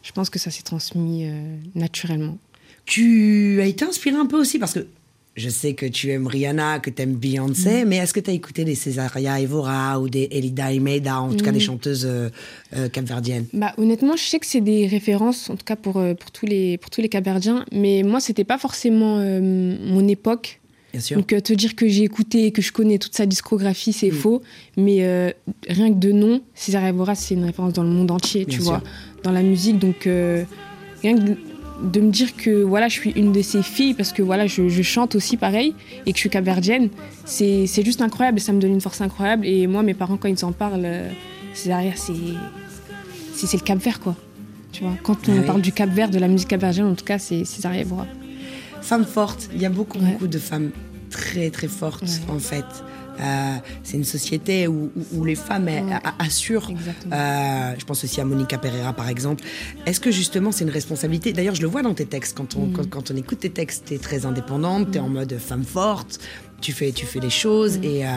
je 0.06 0.12
pense 0.12 0.30
que 0.30 0.38
ça 0.38 0.52
s'est 0.52 0.62
transmis 0.62 1.26
euh, 1.26 1.58
naturellement. 1.74 2.38
Tu 2.86 3.60
as 3.60 3.66
été 3.66 3.84
inspiré 3.86 4.16
un 4.16 4.28
peu 4.28 4.40
aussi 4.40 4.60
parce 4.60 4.74
que 4.74 4.88
je 5.36 5.50
sais 5.50 5.74
que 5.74 5.86
tu 5.86 6.12
aimes 6.12 6.28
Rihanna, 6.28 6.80
que 6.80 6.90
tu 6.90 7.02
aimes 7.02 7.16
Beyoncé, 7.16 7.84
Mm. 7.84 7.88
mais 7.90 7.98
est-ce 7.98 8.14
que 8.14 8.22
tu 8.22 8.30
as 8.30 8.34
écouté 8.34 8.64
des 8.64 8.76
Cesaria 8.76 9.42
Evora 9.42 10.00
ou 10.00 10.08
des 10.08 10.30
Elida 10.32 10.72
Imeida, 10.72 11.20
en 11.20 11.34
tout 11.34 11.44
cas 11.44 11.52
Mm. 11.52 11.56
des 11.56 11.60
chanteuses 11.60 12.06
euh, 12.06 12.30
euh, 12.76 12.88
capverdiennes 12.88 13.46
Bah, 13.52 13.74
honnêtement, 13.78 14.16
je 14.16 14.24
sais 14.24 14.40
que 14.40 14.46
c'est 14.46 14.62
des 14.62 14.88
références, 14.88 15.50
en 15.50 15.58
tout 15.58 15.66
cas 15.66 15.76
pour, 15.76 15.98
euh, 15.98 16.14
pour 16.14 16.32
tous 16.32 16.46
les, 16.46 16.78
pour 16.78 16.90
tous 16.90 17.02
les 17.02 17.10
Capverdiens, 17.10 17.66
mais 17.74 18.04
moi, 18.04 18.20
c'était 18.22 18.46
pas 18.46 18.58
forcément 18.58 19.18
euh, 19.20 19.42
mon 19.42 20.08
époque. 20.08 20.62
Bien 20.94 21.02
sûr. 21.02 21.18
Donc, 21.18 21.28
te 21.28 21.52
dire 21.54 21.76
que 21.76 21.90
j'ai 21.90 22.04
écouté, 22.04 22.52
que 22.54 22.62
je 22.62 22.72
connais 22.72 22.98
toute 22.98 23.16
sa 23.16 23.26
discographie, 23.26 23.92
c'est 23.92 24.12
Mm. 24.12 24.14
faux. 24.16 24.42
Mais 24.78 25.34
rien 25.68 25.90
que 25.94 26.00
de 26.00 26.14
nom, 26.14 26.42
César 26.54 26.86
Evora, 26.86 27.16
c'est 27.16 27.34
une 27.34 27.44
référence 27.44 27.74
dans 27.74 27.84
le 27.84 27.90
monde 27.90 28.12
entier, 28.12 28.46
Bien 28.46 28.56
tu 28.58 28.62
sûr. 28.62 28.70
vois, 28.72 28.84
dans 29.24 29.32
la 29.32 29.44
musique. 29.44 29.78
Donc, 29.80 30.04
rien 30.06 31.18
que 31.18 31.32
de, 31.84 32.00
me 32.02 32.12
dire 32.12 32.36
que 32.36 32.64
voilà, 32.64 32.88
je 32.88 32.94
suis 32.94 33.12
une 33.12 33.32
de 33.32 33.42
ces 33.42 33.62
filles, 33.64 33.94
parce 33.94 34.12
que 34.14 34.22
voilà, 34.22 34.48
je, 34.48 34.70
je 34.70 34.82
chante 34.82 35.16
aussi 35.16 35.38
pareil, 35.38 35.74
et 36.06 36.12
que 36.12 36.18
je 36.18 36.22
suis 36.22 36.30
capverdienne, 36.30 36.90
c'est 37.26 37.68
c'est 37.68 37.84
juste 37.84 38.02
incroyable, 38.02 38.38
et 38.38 38.42
ça 38.42 38.54
me 38.54 38.60
donne 38.60 38.72
une 38.74 38.82
force 38.82 39.02
incroyable. 39.02 39.46
Et 39.46 39.68
moi, 39.68 39.84
mes 39.84 39.94
parents, 39.94 40.18
quand 40.18 40.28
ils 40.30 40.46
en 40.46 40.52
parlent, 40.52 40.82
euh, 40.86 41.10
c'est 41.54 41.72
c'est 41.96 42.14
c'est 43.48 43.58
le 43.58 43.64
Cap 43.64 43.80
Vert, 43.80 44.00
quoi. 44.00 44.16
Tu 44.72 44.84
vois, 44.84 44.94
quand 45.04 45.30
on 45.30 45.34
Ah 45.34 45.40
oui. 45.40 45.46
parle 45.46 45.62
du 45.62 45.72
Cap 45.72 45.90
Vert, 45.90 46.10
de 46.10 46.20
la 46.20 46.28
musique 46.28 46.50
capverdienne, 46.50 46.88
en 46.88 46.96
tout 46.96 47.06
cas, 47.06 47.18
c'est 47.20 47.46
Césaria 47.46 47.82
Evora. 47.82 48.06
Femme 48.82 49.06
forte, 49.06 49.50
il 49.54 49.62
y 49.62 49.66
a 49.66 49.70
beaucoup, 49.70 49.98
Ouais. 50.00 50.12
beaucoup 50.12 50.28
de 50.28 50.38
femmes 50.38 50.72
très, 51.10 51.50
très 51.50 51.68
fortes, 51.68 52.04
Ouais. 52.04 52.34
en 52.36 52.40
fait. 52.40 52.66
Euh, 53.20 53.56
c'est 53.84 53.98
une 53.98 54.04
société 54.04 54.68
où, 54.68 54.92
où- 54.96 55.20
où 55.20 55.26
les 55.26 55.36
femmes 55.36 55.68
elles, 55.68 55.86
Ouais. 55.86 55.94
a- 56.04 56.16
assurent. 56.24 56.70
Euh, 57.12 57.74
je 57.78 57.86
pense 57.86 58.04
aussi 58.04 58.20
à 58.22 58.26
Monica 58.26 58.58
Pereira, 58.58 58.94
par 58.94 59.10
exemple. 59.10 59.44
Est-ce 59.86 60.00
que 60.00 60.12
justement 60.12 60.52
c'est 60.52 60.64
une 60.64 60.70
responsabilité? 60.70 61.34
D'ailleurs, 61.34 61.56
je 61.56 61.62
le 61.62 61.68
vois 61.68 61.82
dans 61.82 61.94
tes 61.94 62.06
textes. 62.06 62.36
Quand 62.38 62.56
on, 62.56 62.68
Mm. 62.68 62.74
quand, 62.74 62.90
quand 62.90 63.12
on 63.12 63.16
écoute 63.16 63.40
tes 63.40 63.50
textes, 63.50 63.86
tu 63.88 63.94
es 63.94 63.98
très 63.98 64.26
indépendante, 64.26 64.92
tu 64.92 64.98
es 64.98 65.02
en 65.02 65.10
mode 65.10 65.38
femme 65.40 65.64
forte, 65.64 66.20
tu 66.62 66.72
fais, 66.72 66.92
tu 66.92 67.06
fais 67.06 67.20
les 67.20 67.30
choses. 67.30 67.78
Mm. 67.80 67.84
Et, 67.84 68.06
euh, 68.06 68.10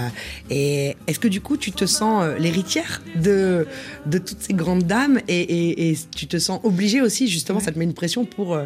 et 0.50 0.96
est-ce 1.06 1.18
que 1.18 1.28
du 1.28 1.40
coup, 1.40 1.56
tu 1.56 1.72
te 1.72 1.86
sens 1.86 2.24
euh, 2.24 2.38
l'héritière 2.38 3.02
de, 3.16 3.66
de 4.06 4.18
toutes 4.18 4.40
ces 4.42 4.54
grandes 4.54 4.84
dames 4.84 5.20
et, 5.28 5.40
et- 5.40 5.90
et 5.90 5.98
tu 6.14 6.26
te 6.26 6.38
sens 6.38 6.60
obligée 6.64 7.00
aussi, 7.02 7.28
justement, 7.28 7.58
Ouais. 7.58 7.64
ça 7.64 7.72
te 7.72 7.78
met 7.78 7.84
une 7.84 7.94
pression 7.94 8.24
pour 8.24 8.54
euh, 8.54 8.64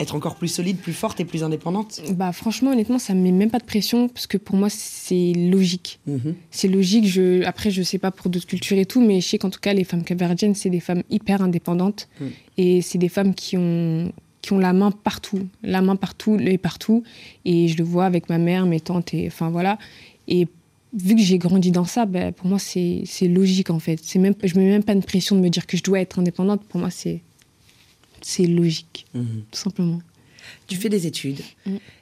être 0.00 0.14
encore 0.14 0.36
plus 0.36 0.48
solide, 0.48 0.78
plus 0.78 0.92
forte 0.92 1.18
et 1.20 1.24
plus 1.24 1.42
indépendante 1.42 2.00
Bah 2.12 2.32
franchement, 2.32 2.70
honnêtement, 2.72 2.98
ça 2.98 3.14
me 3.14 3.20
met 3.20 3.32
même 3.32 3.50
pas 3.50 3.58
de 3.58 3.64
pression 3.64 4.08
parce 4.08 4.26
que 4.26 4.36
pour 4.36 4.56
moi, 4.56 4.68
c'est 4.70 5.32
logique. 5.32 5.98
Mhm. 6.06 6.34
C'est 6.50 6.68
logique. 6.68 7.06
Je... 7.06 7.42
Après, 7.44 7.70
je 7.70 7.82
sais 7.82 7.98
pas 7.98 8.10
pour 8.10 8.30
d'autres 8.30 8.46
cultures 8.46 8.78
et 8.78 8.86
tout, 8.86 9.00
mais 9.04 9.20
je 9.20 9.26
sais 9.28 9.38
qu'en 9.38 9.50
tout 9.50 9.60
cas, 9.60 9.72
les 9.72 9.84
femmes 9.84 10.04
capverdiennes, 10.04 10.54
c'est 10.54 10.70
des 10.70 10.80
femmes 10.80 11.02
hyper 11.10 11.42
indépendantes 11.42 12.08
Mm. 12.20 12.24
et 12.58 12.80
c'est 12.82 12.98
des 12.98 13.08
femmes 13.08 13.34
qui 13.34 13.56
ont 13.56 14.12
qui 14.40 14.52
ont 14.52 14.58
la 14.58 14.72
main 14.72 14.92
partout, 14.92 15.46
la 15.62 15.82
main 15.82 15.96
partout, 15.96 16.36
l'œil 16.36 16.58
partout. 16.58 17.02
Et 17.44 17.68
je 17.68 17.76
le 17.76 17.84
vois 17.84 18.04
avec 18.06 18.28
ma 18.28 18.38
mère, 18.38 18.66
mes 18.66 18.80
tantes, 18.80 19.12
et 19.12 19.26
enfin 19.26 19.50
voilà. 19.50 19.78
Et 20.28 20.46
vu 20.94 21.16
que 21.16 21.20
j'ai 21.20 21.38
grandi 21.38 21.70
dans 21.70 21.84
ça, 21.84 22.06
bah, 22.06 22.32
pour 22.32 22.46
moi, 22.46 22.58
c'est 22.58 23.04
logique 23.22 23.70
en 23.70 23.78
fait. 23.80 23.98
C'est 24.02 24.18
même, 24.18 24.34
je 24.42 24.54
me 24.56 24.62
mets 24.64 24.70
même 24.70 24.84
pas 24.84 24.94
de 24.94 25.04
pression 25.04 25.34
de 25.36 25.40
me 25.40 25.48
dire 25.50 25.66
que 25.66 25.76
je 25.76 25.82
dois 25.82 26.00
être 26.00 26.18
indépendante. 26.18 26.62
Pour 26.64 26.80
moi, 26.80 26.90
c'est 26.90 27.20
c'est 28.22 28.46
logique, 28.46 29.06
Mhm. 29.14 29.42
tout 29.50 29.58
simplement. 29.58 30.00
tu 30.66 30.76
fais 30.76 30.88
des 30.88 31.06
études. 31.06 31.40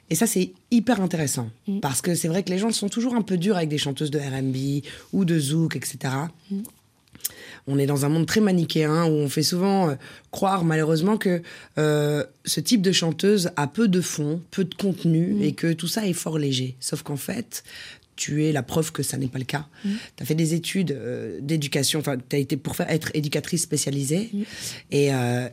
Et 0.09 0.15
ça, 0.15 0.25
c'est 0.25 0.51
hyper 0.71 1.01
intéressant. 1.01 1.49
Parce 1.81 2.01
que 2.01 2.15
c'est 2.15 2.29
vrai 2.29 2.43
que 2.43 2.49
les 2.49 2.57
gens 2.57 2.71
sont 2.71 2.87
toujours 2.87 3.13
un 3.15 3.21
peu 3.21 3.35
durs 3.37 3.57
avec 3.57 3.67
des 3.67 3.77
chanteuses 3.77 4.09
de 4.11 4.19
RB 4.19 4.85
ou 5.11 5.25
de 5.25 5.37
zouk, 5.37 5.75
etc. 5.75 5.97
On 7.67 7.77
est 7.77 7.85
dans 7.85 8.05
un 8.05 8.09
monde 8.09 8.25
très 8.25 8.39
manichéen 8.39 9.03
où 9.05 9.11
on 9.15 9.27
fait 9.27 9.43
souvent 9.43 9.89
euh, 9.89 9.95
croire 10.31 10.63
malheureusement 10.63 11.17
que 11.17 11.41
euh, 11.77 12.23
ce 12.45 12.61
type 12.61 12.81
de 12.81 12.93
chanteuse 12.93 13.49
a 13.57 13.67
peu 13.67 13.89
de 13.89 13.99
fond, 13.99 14.41
peu 14.51 14.63
de 14.63 14.73
contenu 14.75 15.43
et 15.43 15.51
que 15.51 15.73
tout 15.73 15.87
ça 15.89 16.07
est 16.07 16.13
fort 16.13 16.37
léger. 16.39 16.75
Sauf 16.79 17.01
qu'en 17.03 17.17
fait, 17.17 17.65
tu 18.15 18.45
es 18.45 18.53
la 18.53 18.63
preuve 18.63 18.93
que 18.93 19.03
ça 19.03 19.17
n'est 19.17 19.27
pas 19.27 19.39
le 19.39 19.45
cas. 19.45 19.67
Tu 19.83 20.23
as 20.23 20.25
fait 20.25 20.35
des 20.35 20.53
études 20.53 20.91
euh, 20.91 21.39
d'éducation, 21.41 21.99
enfin, 21.99 22.15
tu 22.29 22.35
as 22.37 22.39
été 22.39 22.55
pour 22.55 22.77
faire, 22.77 22.89
être 22.89 23.11
éducatrice 23.13 23.63
spécialisée. 23.63 24.29
Et, 24.91 25.13
euh, 25.13 25.49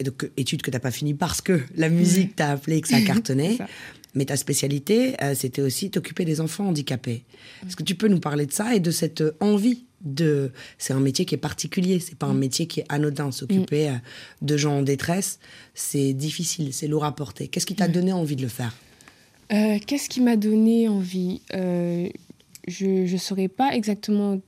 et 0.00 0.04
donc, 0.04 0.28
études 0.36 0.62
que 0.62 0.70
tu 0.70 0.76
n'as 0.76 0.80
pas 0.80 0.90
fini 0.90 1.14
parce 1.14 1.40
que 1.40 1.60
la 1.76 1.88
musique 1.88 2.36
t'a 2.36 2.50
appelé 2.50 2.78
et 2.78 2.80
que 2.80 2.88
ça 2.88 2.96
a 2.96 3.00
cartonné. 3.06 3.56
ça. 3.56 3.66
Mais 4.14 4.24
ta 4.26 4.36
spécialité, 4.36 5.14
euh, 5.22 5.34
c'était 5.34 5.62
aussi 5.62 5.90
t'occuper 5.90 6.24
des 6.24 6.40
enfants 6.40 6.68
handicapés. 6.68 7.24
Est-ce 7.66 7.74
que 7.74 7.82
tu 7.82 7.96
peux 7.96 8.06
nous 8.06 8.20
parler 8.20 8.46
de 8.46 8.52
ça 8.52 8.74
et 8.74 8.80
de 8.80 8.90
cette 8.92 9.22
euh, 9.22 9.36
envie 9.40 9.84
de... 10.02 10.52
C'est 10.78 10.92
un 10.92 11.00
métier 11.00 11.24
qui 11.24 11.34
est 11.34 11.38
particulier, 11.38 11.98
c'est 11.98 12.16
pas 12.16 12.26
un 12.26 12.34
métier 12.34 12.66
qui 12.68 12.80
est 12.80 12.86
anodin. 12.88 13.32
S'occuper 13.32 13.88
euh, 13.88 13.92
de 14.42 14.56
gens 14.56 14.78
en 14.78 14.82
détresse, 14.82 15.40
c'est 15.74 16.12
difficile, 16.12 16.72
c'est 16.72 16.86
lourd 16.86 17.04
à 17.04 17.14
porter. 17.14 17.48
Qu'est-ce 17.48 17.66
qui 17.66 17.74
t'a 17.74 17.88
donné 17.88 18.12
envie 18.12 18.36
de 18.36 18.42
le 18.42 18.48
faire? 18.48 18.76
Euh, 19.52 19.78
Qu'est-ce 19.84 20.08
qui 20.08 20.20
m'a 20.20 20.36
donné 20.36 20.88
envie? 20.88 21.42
Je 21.52 23.12
ne 23.12 23.18
saurais 23.18 23.48
pas 23.48 23.74
exactement 23.74 24.40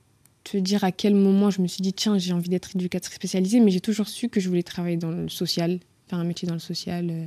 te 0.51 0.57
dire 0.57 0.83
à 0.83 0.91
quel 0.91 1.13
moment 1.15 1.49
je 1.49 1.61
me 1.61 1.67
suis 1.67 1.81
dit 1.81 1.93
tiens 1.93 2.17
j'ai 2.17 2.33
envie 2.33 2.49
d'être 2.49 2.75
éducatrice 2.75 3.15
spécialisée, 3.15 3.59
mais 3.59 3.71
j'ai 3.71 3.81
toujours 3.81 4.07
su 4.07 4.29
que 4.29 4.39
je 4.39 4.47
voulais 4.49 4.63
travailler 4.63 4.97
dans 4.97 5.11
le 5.11 5.27
social, 5.29 5.79
faire 6.07 6.19
un 6.19 6.23
métier 6.23 6.47
dans 6.47 6.53
le 6.53 6.59
social. 6.59 7.07
euh. 7.09 7.25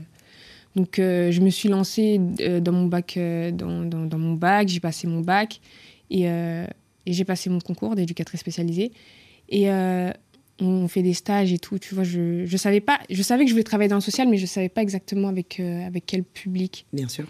Donc 0.77 0.99
euh, 0.99 1.33
je 1.33 1.41
me 1.41 1.51
suis 1.51 1.69
lancée 1.69 2.21
euh, 2.41 2.61
dans 2.61 2.73
mon 2.73 2.87
bac, 2.87 3.19
dans, 3.19 3.85
dans- 3.85 4.07
dans 4.07 4.19
mon 4.19 4.35
bac, 4.35 4.69
j'ai 4.69 4.81
passé 4.81 5.07
mon 5.09 5.21
bac 5.21 5.61
et, 6.11 6.29
euh, 6.29 6.65
et 7.07 7.13
j'ai 7.13 7.25
passé 7.25 7.51
mon 7.51 7.59
concours 7.61 7.95
d'éducatrice 7.97 8.41
spécialisée. 8.41 8.93
Et 9.49 9.69
euh, 9.71 10.13
on 10.61 10.87
fait 10.89 11.03
des 11.03 11.15
stages 11.15 11.53
et 11.53 11.59
tout, 11.59 11.79
tu 11.79 11.95
vois. 11.95 12.05
Je, 12.05 12.45
je 12.47 12.57
savais 12.57 12.81
pas, 12.81 13.01
je 13.11 13.23
savais 13.23 13.45
que 13.45 13.49
je 13.49 13.55
voulais 13.55 13.65
travailler 13.65 13.89
dans 13.89 13.97
le 13.97 14.01
social, 14.03 14.29
mais 14.29 14.37
je 14.37 14.47
savais 14.47 14.69
pas 14.69 14.83
exactement 14.83 15.29
avec 15.29 15.59
avec 15.59 16.05
quel 16.07 16.23
public 16.23 16.87
Bien 16.93 17.09
sûr. 17.09 17.27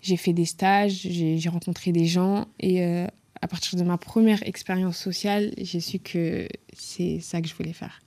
j'ai 0.00 0.16
fait 0.16 0.32
des 0.32 0.44
stages, 0.44 1.00
j'ai 1.08 1.38
j'ai 1.38 1.48
rencontré 1.48 1.90
des 1.92 2.06
gens 2.06 2.46
et 2.60 2.82
euh, 2.84 3.06
à 3.42 3.48
partir 3.48 3.76
de 3.76 3.84
ma 3.84 3.98
première 3.98 4.46
expérience 4.46 4.96
sociale, 4.96 5.52
j'ai 5.58 5.80
su 5.80 5.98
que 5.98 6.46
c'est 6.72 7.18
ça 7.20 7.42
que 7.42 7.48
je 7.48 7.54
voulais 7.54 7.72
faire. 7.72 8.00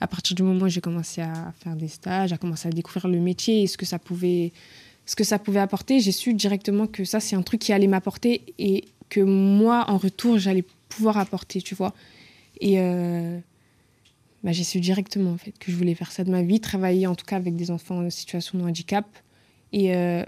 À 0.00 0.06
partir 0.06 0.36
du 0.36 0.44
moment 0.44 0.64
où 0.64 0.68
j'ai 0.68 0.80
commencé 0.80 1.20
à 1.20 1.52
faire 1.62 1.74
des 1.74 1.88
stages, 1.88 2.32
à 2.32 2.38
commencer 2.38 2.68
à 2.68 2.70
découvrir 2.70 3.08
le 3.08 3.18
métier 3.18 3.62
et 3.62 3.66
ce 3.66 3.76
que 3.76 3.84
ça 3.84 3.98
pouvait, 3.98 4.52
ce 5.06 5.16
que 5.16 5.24
ça 5.24 5.40
pouvait 5.40 5.60
apporter, 5.60 5.98
j'ai 5.98 6.12
su 6.12 6.34
directement 6.34 6.86
que 6.86 7.04
ça 7.04 7.18
c'est 7.18 7.34
un 7.34 7.42
truc 7.42 7.60
qui 7.60 7.72
allait 7.72 7.88
m'apporter 7.88 8.42
et 8.58 8.84
que 9.08 9.20
moi 9.20 9.84
en 9.88 9.98
retour 9.98 10.38
j'allais 10.38 10.64
pouvoir 10.88 11.18
apporter, 11.18 11.60
tu 11.60 11.74
vois. 11.74 11.92
Et 12.60 12.78
euh, 12.78 13.38
bah, 14.44 14.52
j'ai 14.52 14.64
su 14.64 14.78
directement 14.78 15.32
en 15.32 15.36
fait 15.36 15.52
que 15.58 15.72
je 15.72 15.76
voulais 15.76 15.96
faire 15.96 16.12
ça 16.12 16.22
de 16.22 16.30
ma 16.30 16.42
vie, 16.42 16.60
travailler 16.60 17.08
en 17.08 17.16
tout 17.16 17.26
cas 17.26 17.36
avec 17.36 17.56
des 17.56 17.72
enfants 17.72 17.98
en 18.06 18.08
situation 18.08 18.56
de 18.58 18.62
handicap. 18.62 19.04
Et 19.72 19.96
euh, 19.96 20.24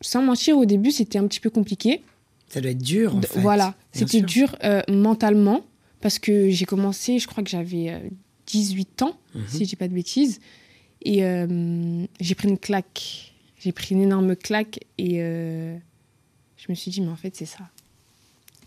sans 0.00 0.22
mentir, 0.22 0.56
au 0.56 0.64
début, 0.64 0.92
c'était 0.92 1.18
un 1.18 1.26
petit 1.26 1.40
peu 1.40 1.50
compliqué. 1.50 2.02
Ça 2.50 2.60
doit 2.60 2.72
être 2.72 2.82
dur, 2.82 3.14
en 3.16 3.20
De- 3.20 3.26
fait. 3.26 3.40
Voilà, 3.40 3.74
c'était 3.92 4.20
dur 4.22 4.56
euh, 4.64 4.82
mentalement 4.88 5.64
parce 6.00 6.18
que 6.18 6.50
j'ai 6.50 6.64
commencé, 6.64 7.18
je 7.18 7.26
crois 7.26 7.42
que 7.44 7.50
j'avais 7.50 7.90
euh, 7.90 7.98
18 8.46 9.02
ans, 9.02 9.16
Mhm. 9.34 9.42
si 9.48 9.64
je 9.64 9.68
dis 9.70 9.76
pas 9.76 9.88
de 9.88 9.94
bêtises. 9.94 10.40
Et 11.02 11.24
euh, 11.24 12.04
j'ai 12.20 12.34
pris 12.34 12.48
une 12.48 12.58
claque. 12.58 13.32
J'ai 13.62 13.72
pris 13.72 13.94
une 13.94 14.02
énorme 14.02 14.34
claque 14.36 14.80
et 14.98 15.22
euh, 15.22 15.76
je 16.56 16.66
me 16.68 16.74
suis 16.74 16.90
dit, 16.90 17.00
mais 17.00 17.08
en 17.08 17.16
fait, 17.16 17.34
c'est 17.36 17.46
ça. 17.46 17.68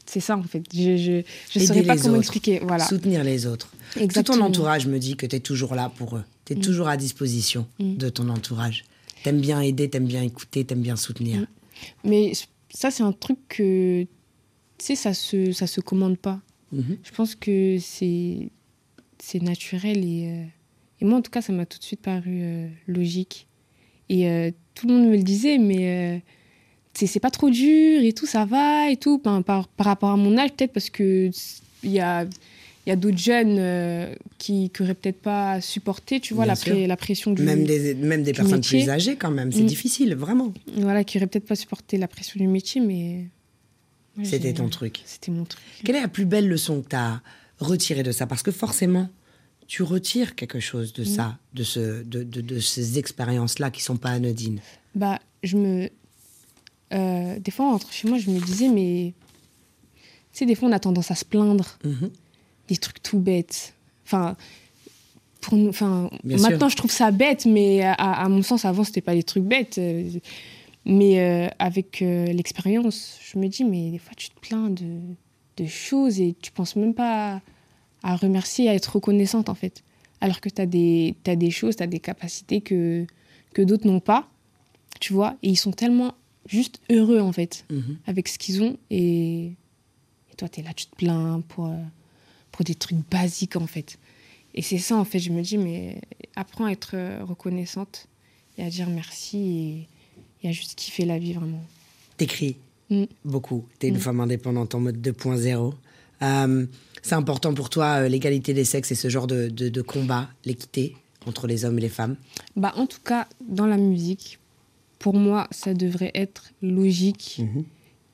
C'est 0.06 0.20
ça, 0.20 0.38
en 0.38 0.44
fait. 0.44 0.64
Je 0.74 0.80
Aider 0.80 1.26
saurais 1.66 1.84
pas 1.84 1.96
comment 1.98 2.10
autres. 2.10 2.20
expliquer. 2.20 2.60
Voilà. 2.62 2.86
Soutenir 2.86 3.24
les 3.24 3.46
autres. 3.46 3.70
Tout 3.94 4.00
ton 4.00 4.06
Exactement. 4.06 4.46
entourage 4.46 4.86
me 4.88 5.00
dit 5.00 5.16
que 5.16 5.26
tu 5.26 5.36
es 5.36 5.40
toujours 5.40 5.76
là 5.76 5.92
pour 5.96 6.18
eux. 6.18 6.24
Tu 6.46 6.54
es 6.54 6.56
toujours 6.58 6.88
à 6.88 6.98
disposition 6.98 7.68
Mm. 7.80 7.96
de 7.98 8.10
ton 8.10 8.30
entourage. 8.30 8.84
T'aimes 9.24 9.40
bien 9.42 9.62
aider, 9.62 9.90
t'aimes 9.90 10.06
bien 10.08 10.22
écouter, 10.22 10.66
t'aimes 10.66 10.82
bien 10.82 10.96
soutenir. 10.98 11.40
Mm. 11.42 11.46
Mais 12.04 12.32
ça, 12.74 12.92
c'est 12.92 13.04
un 13.04 13.12
truc 13.12 13.38
que, 13.48 14.04
tu 14.04 14.86
sais, 14.86 14.96
ça 14.96 15.14
se, 15.14 15.52
ça 15.52 15.68
se 15.68 15.80
commande 15.80 16.18
pas. 16.18 16.42
Mhm. 16.72 16.98
Je 17.04 17.12
pense 17.12 17.36
que 17.36 17.78
c'est, 17.80 18.50
c'est 19.20 19.42
naturel 19.42 20.04
et, 20.04 20.28
euh, 20.28 20.46
et 21.00 21.06
moi, 21.06 21.20
en 21.20 21.22
tout 21.22 21.32
cas, 21.32 21.42
ça 21.42 21.54
m'a 21.54 21.66
tout 21.66 21.78
de 21.78 21.84
suite 21.84 22.02
paru 22.02 22.42
euh, 22.42 22.68
logique. 22.88 23.48
Et 24.10 24.28
euh, 24.28 24.52
tout 24.74 24.88
le 24.88 24.94
monde 24.94 25.08
me 25.10 25.16
le 25.16 25.24
disait, 25.24 25.58
mais 25.60 26.22
c'est, 26.94 27.08
c'est 27.08 27.20
pas 27.20 27.32
trop 27.32 27.50
dur 27.50 28.02
et 28.04 28.14
tout, 28.14 28.26
ça 28.26 28.46
va 28.46 28.90
et 28.90 28.98
tout. 28.98 29.20
Par, 29.20 29.44
par, 29.44 29.68
par 29.68 29.86
rapport 29.86 30.10
à 30.10 30.18
mon 30.18 30.38
âge, 30.38 30.52
peut-être 30.54 30.74
parce 30.74 30.90
que 30.90 31.30
il 31.84 31.92
y 31.92 32.00
a, 32.00 32.26
il 32.86 32.90
y 32.90 32.92
a 32.92 32.96
d'autres 32.96 33.18
jeunes 33.18 33.58
euh, 33.60 34.14
qui 34.38 34.70
n'auraient 34.80 34.94
peut-être 34.94 35.22
pas 35.22 35.62
supporté, 35.62 36.20
tu 36.20 36.34
vois, 36.34 36.46
la, 36.46 36.56
pré- 36.56 36.72
sûr. 36.80 36.88
la 36.88 36.98
pression 36.98 37.32
du, 37.32 37.42
Même 37.42 37.64
des, 37.64 37.94
même 37.96 38.24
des 38.24 38.34
personnes 38.34 38.56
métier. 38.58 38.82
plus 38.82 38.90
âgées, 38.90 39.16
quand 39.16 39.32
même. 39.32 39.52
C'est 39.52 39.62
Mm. 39.64 39.68
difficile, 39.68 40.16
vraiment. 40.16 40.54
voilà, 40.78 41.04
qui 41.04 41.18
n'auraient 41.18 41.28
peut-être 41.28 41.48
pas 41.48 41.56
supporté 41.56 41.98
la 41.98 42.08
pression 42.08 42.40
du 42.40 42.48
métier, 42.48 42.82
mais 42.82 43.26
ouais, 44.18 44.26
C'était 44.26 44.54
ton 44.54 44.68
truc. 44.70 45.02
C'était 45.06 45.32
mon 45.32 45.46
truc. 45.46 45.64
Quelle 45.86 45.96
est 45.96 46.02
la 46.02 46.08
plus 46.10 46.26
belle 46.26 46.48
leçon 46.50 46.82
que 46.82 46.90
tu 46.90 46.96
as 46.96 47.22
retirée 47.60 48.04
de 48.04 48.12
ça? 48.12 48.28
Parce 48.28 48.44
que 48.44 48.52
forcément, 48.52 49.10
tu 49.68 49.82
retires 49.84 50.36
quelque 50.36 50.60
chose 50.60 50.92
Mm. 50.92 51.00
de 51.00 51.04
ça, 51.06 51.38
de, 51.54 51.64
ce, 51.64 52.04
de, 52.04 52.24
de, 52.24 52.42
de 52.42 52.60
ces 52.60 53.00
expériences-là 53.00 53.72
qui 53.72 53.82
sont 53.82 53.96
pas 53.98 54.10
anodines. 54.10 54.60
Bah, 54.94 55.20
je 55.42 55.56
me. 55.58 55.90
euh, 56.94 57.40
des 57.40 57.50
fois, 57.52 57.66
en 57.68 57.72
rentrant 57.72 57.92
chez 57.92 58.08
moi, 58.10 58.18
je 58.18 58.30
me 58.30 58.40
disais, 58.40 58.68
mais. 58.68 59.14
Tu 60.34 60.40
sais, 60.40 60.46
des 60.46 60.56
fois, 60.56 60.68
on 60.68 60.72
a 60.72 60.80
tendance 60.80 61.12
à 61.12 61.16
se 61.16 61.24
plaindre 61.26 61.78
Mhm. 61.84 62.10
Des 62.68 62.78
trucs 62.78 63.02
tout 63.04 63.20
bêtes. 63.20 63.74
Enfin. 64.06 64.36
Pour 65.42 65.58
nous, 65.58 65.68
enfin, 65.68 66.10
Bien 66.24 66.38
maintenant, 66.38 66.60
sûr. 66.60 66.70
je 66.70 66.76
trouve 66.78 66.92
ça 66.92 67.12
bête, 67.12 67.46
mais 67.46 67.82
à, 67.82 67.92
à 67.94 68.30
mon 68.30 68.42
sens, 68.44 68.64
avant, 68.64 68.86
c'était 68.86 69.02
pas 69.02 69.14
des 69.14 69.24
trucs 69.24 69.44
bêtes. 69.44 69.78
Mais 70.86 71.20
euh, 71.20 71.50
avec 71.60 72.02
euh, 72.02 72.26
l'expérience, 72.28 73.18
je 73.22 73.38
me 73.38 73.48
dis, 73.48 73.66
mais 73.66 73.92
des 73.92 73.98
fois, 73.98 74.14
tu 74.16 74.30
te 74.30 74.40
plains 74.40 74.70
de, 74.70 75.00
de 75.58 75.66
choses 75.66 76.22
et 76.22 76.36
tu 76.42 76.52
penses 76.52 76.76
même 76.78 76.94
pas 76.94 77.36
à, 77.36 77.42
à 78.14 78.16
remercier, 78.16 78.70
à 78.70 78.74
être 78.74 78.96
reconnaissante, 78.96 79.50
en 79.50 79.54
fait. 79.56 79.84
Alors 80.22 80.40
que 80.40 80.48
tu 80.50 80.62
as 80.62 80.66
des, 80.66 81.16
t'as 81.24 81.36
des 81.36 81.52
choses, 81.52 81.76
tu 81.76 81.84
as 81.84 81.88
des 81.88 82.00
capacités 82.00 82.62
que, 82.62 83.06
que 83.54 83.62
d'autres 83.62 83.86
n'ont 83.88 84.00
pas, 84.00 84.30
tu 85.02 85.12
vois, 85.12 85.36
et 85.44 85.50
ils 85.50 85.58
sont 85.58 85.72
tellement 85.72 86.14
juste 86.48 86.80
heureux, 86.90 87.20
en 87.20 87.34
fait, 87.34 87.66
Mhm. 87.70 87.98
avec 88.08 88.30
ce 88.30 88.38
qu'ils 88.38 88.62
ont. 88.64 88.78
Et, 88.90 89.46
et 89.48 90.36
toi, 90.38 90.48
tu 90.48 90.62
es 90.62 90.64
là, 90.64 90.72
tu 90.74 90.86
te 90.86 90.96
plains 90.96 91.42
pour, 91.50 91.68
euh, 91.68 91.76
pour 92.54 92.64
des 92.64 92.76
trucs 92.76 93.00
basiques, 93.12 93.58
en 93.58 93.68
fait. 93.68 93.98
Et 94.56 94.62
c'est 94.62 94.78
ça, 94.78 94.96
en 94.96 95.04
fait, 95.04 95.20
je 95.20 95.32
me 95.32 95.42
dis, 95.42 95.58
mais 95.58 96.00
apprends 96.38 96.66
à 96.66 96.72
être 96.72 96.92
euh, 96.94 97.20
reconnaissante 97.24 98.08
et 98.58 98.64
à 98.64 98.70
dire 98.70 98.88
merci 98.90 99.38
et, 100.42 100.46
et 100.46 100.50
à 100.50 100.52
juste 100.54 100.76
kiffer 100.76 101.04
la 101.06 101.20
vie, 101.20 101.34
vraiment. 101.34 101.62
T'écris 102.18 102.56
Mm. 102.90 103.06
beaucoup. 103.26 103.66
T'es 103.80 103.88
une 103.88 103.96
Mm. 103.96 104.00
femme 104.00 104.20
indépendante 104.20 104.76
en 104.76 104.80
mode 104.82 104.98
2.0. 105.02 105.74
Euh, 106.22 106.66
c'est 107.02 107.16
important 107.16 107.54
pour 107.54 107.70
toi, 107.70 108.02
euh, 108.04 108.08
l'égalité 108.10 108.54
des 108.54 108.66
sexes 108.66 108.92
et 108.92 108.96
ce 108.96 109.10
genre 109.10 109.26
de, 109.26 109.48
de, 109.48 109.70
de 109.70 109.82
combat, 109.82 110.30
l'équité 110.46 110.96
entre 111.26 111.48
les 111.48 111.64
hommes 111.66 111.78
et 111.80 111.82
les 111.82 111.90
femmes? 111.90 112.18
Bah, 112.58 112.74
en 112.76 112.86
tout 112.86 113.00
cas, 113.04 113.28
dans 113.50 113.66
la 113.66 113.78
musique, 113.78 114.38
pour 115.00 115.14
moi, 115.16 115.48
ça 115.52 115.74
devrait 115.74 116.12
être 116.14 116.52
logique 116.62 117.38
Mhm. 117.40 117.64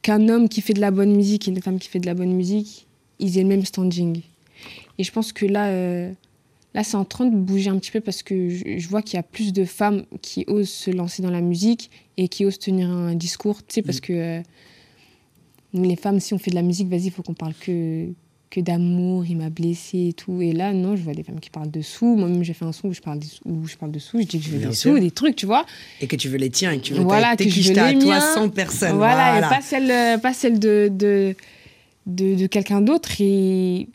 qu'un 0.03 0.29
homme 0.29 0.47
qui 0.47 0.61
fait 0.61 0.73
de 0.73 0.81
la 0.81 0.91
bonne 0.91 1.15
musique 1.15 1.47
et 1.47 1.51
une 1.51 1.61
femme 1.61 1.79
qui 1.79 1.89
fait 1.89 1.99
de 1.99 2.05
la 2.05 2.13
bonne 2.13 2.33
musique, 2.33 2.85
ils 3.19 3.37
aient 3.37 3.43
le 3.43 3.47
même 3.49 3.65
standing. 3.65 4.21
Et 4.97 5.03
je 5.03 5.11
pense 5.11 5.31
que 5.33 5.45
là, 5.45 5.67
euh, 5.67 6.11
là 6.73 6.83
c'est 6.83 6.97
en 6.97 7.05
train 7.05 7.25
de 7.25 7.35
bouger 7.35 7.69
un 7.69 7.77
petit 7.79 7.91
peu 7.91 8.01
parce 8.01 8.21
que 8.23 8.49
je, 8.49 8.63
je 8.77 8.87
vois 8.89 9.01
qu'il 9.01 9.15
y 9.15 9.19
a 9.19 9.23
plus 9.23 9.53
de 9.53 9.63
femmes 9.65 10.03
qui 10.21 10.43
osent 10.47 10.69
se 10.69 10.91
lancer 10.91 11.21
dans 11.21 11.31
la 11.31 11.41
musique 11.41 11.89
et 12.17 12.27
qui 12.27 12.45
osent 12.45 12.59
tenir 12.59 12.89
un 12.89 13.15
discours. 13.15 13.59
Tu 13.65 13.75
sais, 13.75 13.81
parce 13.81 13.99
que 14.01 14.13
euh, 14.13 14.41
les 15.73 15.95
femmes, 15.95 16.19
si 16.19 16.33
on 16.33 16.37
fait 16.39 16.51
de 16.51 16.55
la 16.55 16.61
musique, 16.63 16.87
vas-y, 16.89 17.05
il 17.05 17.11
faut 17.11 17.21
qu'on 17.23 17.33
parle 17.33 17.53
que, 17.59 18.07
que 18.49 18.59
d'amour, 18.59 19.25
il 19.25 19.37
m'a 19.37 19.49
blessé 19.49 20.07
et 20.09 20.13
tout. 20.13 20.41
Et 20.41 20.51
là, 20.51 20.73
non, 20.73 20.95
je 20.95 21.03
vois 21.03 21.13
des 21.13 21.23
femmes 21.23 21.39
qui 21.39 21.49
parlent 21.51 21.69
de 21.71 21.81
sous. 21.81 22.15
Moi-même, 22.15 22.43
j'ai 22.43 22.53
fait 22.53 22.65
un 22.65 22.71
son 22.71 22.87
où 22.89 22.93
je 22.93 23.01
parle, 23.01 23.19
des 23.19 23.27
sous, 23.27 23.41
où 23.45 23.67
je 23.67 23.75
parle 23.77 23.91
de 23.91 23.99
sous, 23.99 24.19
je 24.19 24.25
dis 24.25 24.39
que 24.39 24.45
je 24.45 24.49
veux 24.49 24.57
Bien 24.59 24.69
des 24.69 24.75
sûr. 24.75 24.93
sous, 24.93 24.99
des 24.99 25.11
trucs, 25.11 25.35
tu 25.35 25.45
vois. 25.45 25.65
Et 26.01 26.07
que 26.07 26.15
tu 26.15 26.27
veux 26.27 26.37
les 26.37 26.49
tiens 26.49 26.71
et 26.71 26.77
que 26.79 26.83
tu 26.83 26.93
veux 26.95 27.03
Voilà, 27.03 27.35
que 27.37 27.47
je 27.47 27.71
veux 27.73 27.79
à 27.79 27.93
les 27.93 27.99
toi 27.99 28.15
miens. 28.15 28.33
sans 28.33 28.49
personne. 28.49 28.97
Voilà, 28.97 29.31
Voilà. 29.39 29.47
et 29.47 29.49
pas 29.49 29.61
celle, 29.61 29.91
euh, 29.91 30.17
pas 30.17 30.33
celle 30.33 30.59
de, 30.59 30.89
de, 30.91 31.35
de, 32.09 32.35
de 32.35 32.47
quelqu'un 32.47 32.81
d'autre. 32.81 33.09
Et 33.19 33.87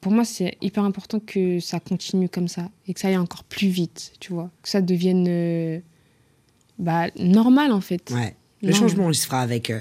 pour 0.00 0.12
moi, 0.12 0.24
c'est 0.24 0.56
hyper 0.62 0.84
important 0.84 1.20
que 1.20 1.60
ça 1.60 1.80
continue 1.80 2.28
comme 2.28 2.48
ça 2.48 2.70
et 2.86 2.94
que 2.94 3.00
ça 3.00 3.08
aille 3.08 3.16
encore 3.16 3.44
plus 3.44 3.68
vite, 3.68 4.12
tu 4.20 4.32
vois. 4.32 4.50
Que 4.62 4.68
ça 4.68 4.80
devienne 4.80 5.26
euh, 5.28 5.78
bah, 6.78 7.08
normal, 7.18 7.72
en 7.72 7.80
fait. 7.80 8.10
Ouais. 8.10 8.34
Le 8.62 8.72
changement, 8.72 9.10
il 9.10 9.14
se 9.14 9.26
fera 9.26 9.40
avec 9.42 9.70
euh, 9.70 9.80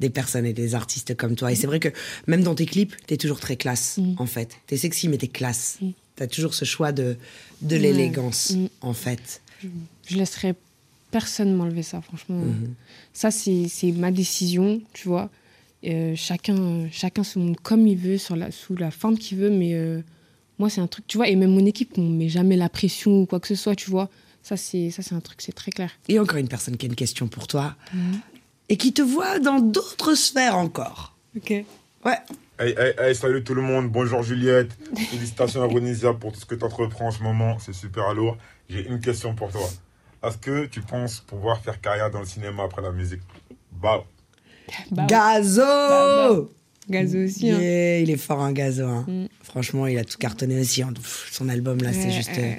des 0.00 0.10
personnes 0.10 0.46
et 0.46 0.52
des 0.52 0.74
artistes 0.74 1.14
comme 1.16 1.34
toi. 1.36 1.52
Et 1.52 1.54
c'est 1.54 1.66
vrai 1.66 1.80
que 1.80 1.88
même 2.26 2.42
dans 2.42 2.54
tes 2.54 2.66
clips, 2.66 2.94
t'es 3.06 3.16
toujours 3.16 3.40
très 3.40 3.56
classe, 3.56 3.98
Mm. 3.98 4.14
en 4.18 4.26
fait. 4.26 4.56
T'es 4.66 4.76
sexy, 4.76 5.08
mais 5.08 5.18
t'es 5.18 5.28
classe. 5.28 5.78
Mm. 5.80 5.90
T'as 6.16 6.26
toujours 6.26 6.54
ce 6.54 6.64
choix 6.64 6.92
de, 6.92 7.16
de 7.62 7.76
l'élégance, 7.76 8.50
Mm. 8.52 8.66
en 8.82 8.92
fait. 8.94 9.42
Je 10.06 10.16
laisserai 10.16 10.54
personne 11.10 11.54
m'enlever 11.54 11.82
ça, 11.82 12.00
franchement. 12.00 12.38
Mhm. 12.40 12.74
Ça, 13.12 13.30
c'est 13.30 13.68
ma 13.94 14.10
décision, 14.10 14.80
tu 14.92 15.08
vois. 15.08 15.30
Euh, 15.84 16.14
chacun, 16.14 16.88
chacun 16.90 17.24
se 17.24 17.38
montre 17.38 17.60
comme 17.62 17.86
il 17.86 17.96
veut, 17.96 18.18
sur 18.18 18.36
la, 18.36 18.50
sous 18.50 18.76
la 18.76 18.90
forme 18.90 19.18
qu'il 19.18 19.38
veut, 19.38 19.50
mais 19.50 19.74
euh, 19.74 20.00
moi, 20.58 20.70
c'est 20.70 20.80
un 20.80 20.86
truc, 20.86 21.06
tu 21.06 21.16
vois, 21.16 21.28
et 21.28 21.36
même 21.36 21.50
mon 21.50 21.66
équipe, 21.66 21.98
on 21.98 22.08
met 22.08 22.28
jamais 22.28 22.56
la 22.56 22.68
pression 22.68 23.22
ou 23.22 23.26
quoi 23.26 23.40
que 23.40 23.48
ce 23.48 23.54
soit, 23.54 23.74
tu 23.74 23.90
vois. 23.90 24.08
Ça, 24.42 24.56
c'est 24.56 24.92
un 25.12 25.20
truc, 25.20 25.40
c'est 25.40 25.52
très 25.52 25.70
clair. 25.70 25.90
Et 26.08 26.18
encore 26.18 26.38
une 26.38 26.48
personne 26.48 26.76
qui 26.76 26.86
a 26.86 26.88
une 26.88 26.96
question 26.96 27.28
pour 27.28 27.46
toi 27.46 27.76
mhm. 27.94 28.20
et 28.68 28.76
qui 28.76 28.92
te 28.92 29.02
voit 29.02 29.38
dans 29.38 29.60
d'autres 29.60 30.14
sphères 30.14 30.56
encore. 30.56 31.16
Ok. 31.36 31.50
Ouais. 32.04 32.18
Hey, 32.58 32.74
hey, 32.76 32.94
hey, 32.98 33.14
salut 33.14 33.44
tout 33.44 33.54
le 33.54 33.62
monde, 33.62 33.88
bonjour 33.88 34.22
Juliette. 34.22 34.76
Félicitations 35.10 35.62
à 35.62 35.66
Ronisia 35.66 36.12
pour 36.12 36.32
tout 36.32 36.40
ce 36.40 36.46
que 36.46 36.56
tu 36.56 36.64
entreprends 36.64 37.08
en 37.08 37.10
ce 37.12 37.22
moment, 37.22 37.58
c'est 37.60 37.72
super 37.72 38.12
lourd. 38.14 38.36
J'ai 38.68 38.86
une 38.86 39.00
question 39.00 39.34
pour 39.34 39.50
toi. 39.50 39.68
Est-ce 40.24 40.38
que 40.38 40.66
tu 40.66 40.80
penses 40.80 41.20
pouvoir 41.20 41.60
faire 41.60 41.80
carrière 41.80 42.10
dans 42.10 42.20
le 42.20 42.26
cinéma 42.26 42.64
après 42.64 42.82
la 42.82 42.92
musique? 42.92 43.22
Bah. 43.72 44.04
Gazo 45.08 46.50
Gazo 46.90 47.18
aussi. 47.18 47.50
Hein. 47.50 47.58
il 48.02 48.10
est 48.10 48.16
fort 48.16 48.40
en 48.40 48.52
Gazo. 48.52 48.86
Hein. 48.86 49.04
Mm. 49.06 49.26
Franchement, 49.42 49.86
il 49.86 49.98
a 49.98 50.04
tout 50.04 50.18
cartonné 50.18 50.60
aussi. 50.60 50.82
Hein. 50.82 50.92
son 51.30 51.48
album 51.48 51.78
là, 51.78 51.92
c'est 51.92 52.10
juste 52.10 52.36
euh, 52.38 52.54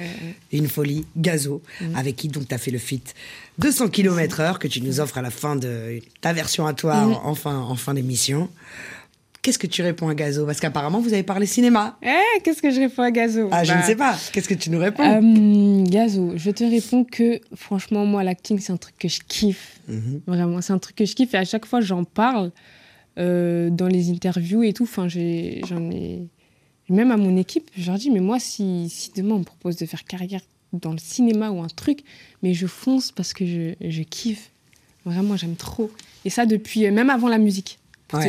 une 0.51 0.67
folie. 0.67 1.05
Gazo, 1.17 1.61
mm. 1.81 1.95
avec 1.95 2.15
qui 2.15 2.27
donc 2.29 2.47
tu 2.47 2.55
as 2.55 2.57
fait 2.57 2.71
le 2.71 2.77
feat 2.77 3.13
200 3.59 3.89
km/h 3.89 4.57
que 4.57 4.67
tu 4.67 4.81
nous 4.81 4.99
offres 4.99 5.17
à 5.17 5.21
la 5.21 5.31
fin 5.31 5.55
de 5.55 5.99
ta 6.21 6.33
version 6.33 6.65
à 6.65 6.73
toi 6.73 7.05
mm. 7.05 7.13
en, 7.23 7.35
fin, 7.35 7.57
en 7.57 7.75
fin 7.75 7.93
d'émission. 7.93 8.49
Qu'est-ce 9.43 9.59
que 9.59 9.67
tu 9.67 9.81
réponds 9.81 10.07
à 10.07 10.15
Gazo? 10.15 10.45
Parce 10.45 10.61
qu'apparemment, 10.61 11.01
vous 11.01 11.11
avez 11.11 11.21
parlé 11.21 11.45
cinéma. 11.45 11.97
Eh, 12.01 12.39
qu'est-ce 12.43 12.61
que 12.61 12.71
je 12.71 12.79
réponds 12.79 13.01
à 13.01 13.11
Gazo? 13.11 13.49
Ah, 13.51 13.65
je 13.65 13.73
ne 13.73 13.77
bah, 13.77 13.83
sais 13.83 13.95
pas. 13.97 14.17
Qu'est-ce 14.31 14.47
que 14.47 14.53
tu 14.53 14.69
nous 14.69 14.79
réponds? 14.79 15.03
Euh, 15.03 15.83
Gazo, 15.83 16.31
je 16.37 16.49
te 16.49 16.63
réponds 16.63 17.03
que, 17.03 17.41
franchement, 17.53 18.05
moi, 18.05 18.23
l'acting, 18.23 18.57
c'est 18.59 18.71
un 18.71 18.77
truc 18.77 18.97
que 18.97 19.09
je 19.09 19.19
kiffe. 19.27 19.81
Mhm. 19.89 20.21
Vraiment, 20.27 20.61
c'est 20.61 20.71
un 20.71 20.79
truc 20.79 20.95
que 20.95 21.03
je 21.03 21.13
kiffe. 21.13 21.33
Et 21.33 21.37
à 21.37 21.43
chaque 21.43 21.65
fois, 21.65 21.81
j'en 21.81 22.05
parle 22.05 22.51
euh, 23.19 23.69
dans 23.69 23.87
les 23.87 24.09
interviews 24.11 24.63
et 24.63 24.71
tout. 24.71 24.83
Enfin, 24.83 25.09
j'en 25.09 25.91
ai, 25.91 26.25
Même 26.87 27.11
à 27.11 27.17
mon 27.17 27.35
équipe, 27.35 27.69
je 27.77 27.87
leur 27.87 27.99
dis, 27.99 28.11
mais 28.11 28.21
moi, 28.21 28.39
si, 28.39 28.87
si 28.89 29.11
demain 29.13 29.35
on 29.35 29.39
me 29.39 29.43
propose 29.43 29.75
de 29.75 29.85
faire 29.85 30.05
carrière 30.05 30.41
dans 30.71 30.93
le 30.93 30.99
cinéma 30.99 31.51
ou 31.51 31.61
un 31.61 31.67
truc, 31.67 31.99
mais 32.43 32.53
je 32.53 32.65
fonce 32.65 33.11
parce 33.11 33.33
que 33.33 33.45
je, 33.45 33.73
je 33.81 34.03
kiffe. 34.03 34.51
Vraiment, 35.03 35.35
j'aime 35.35 35.57
trop. 35.57 35.91
Et 36.23 36.29
ça, 36.29 36.45
depuis, 36.45 36.85
euh, 36.85 36.93
même 36.93 37.09
avant 37.09 37.27
la 37.27 37.39
musique 37.39 37.79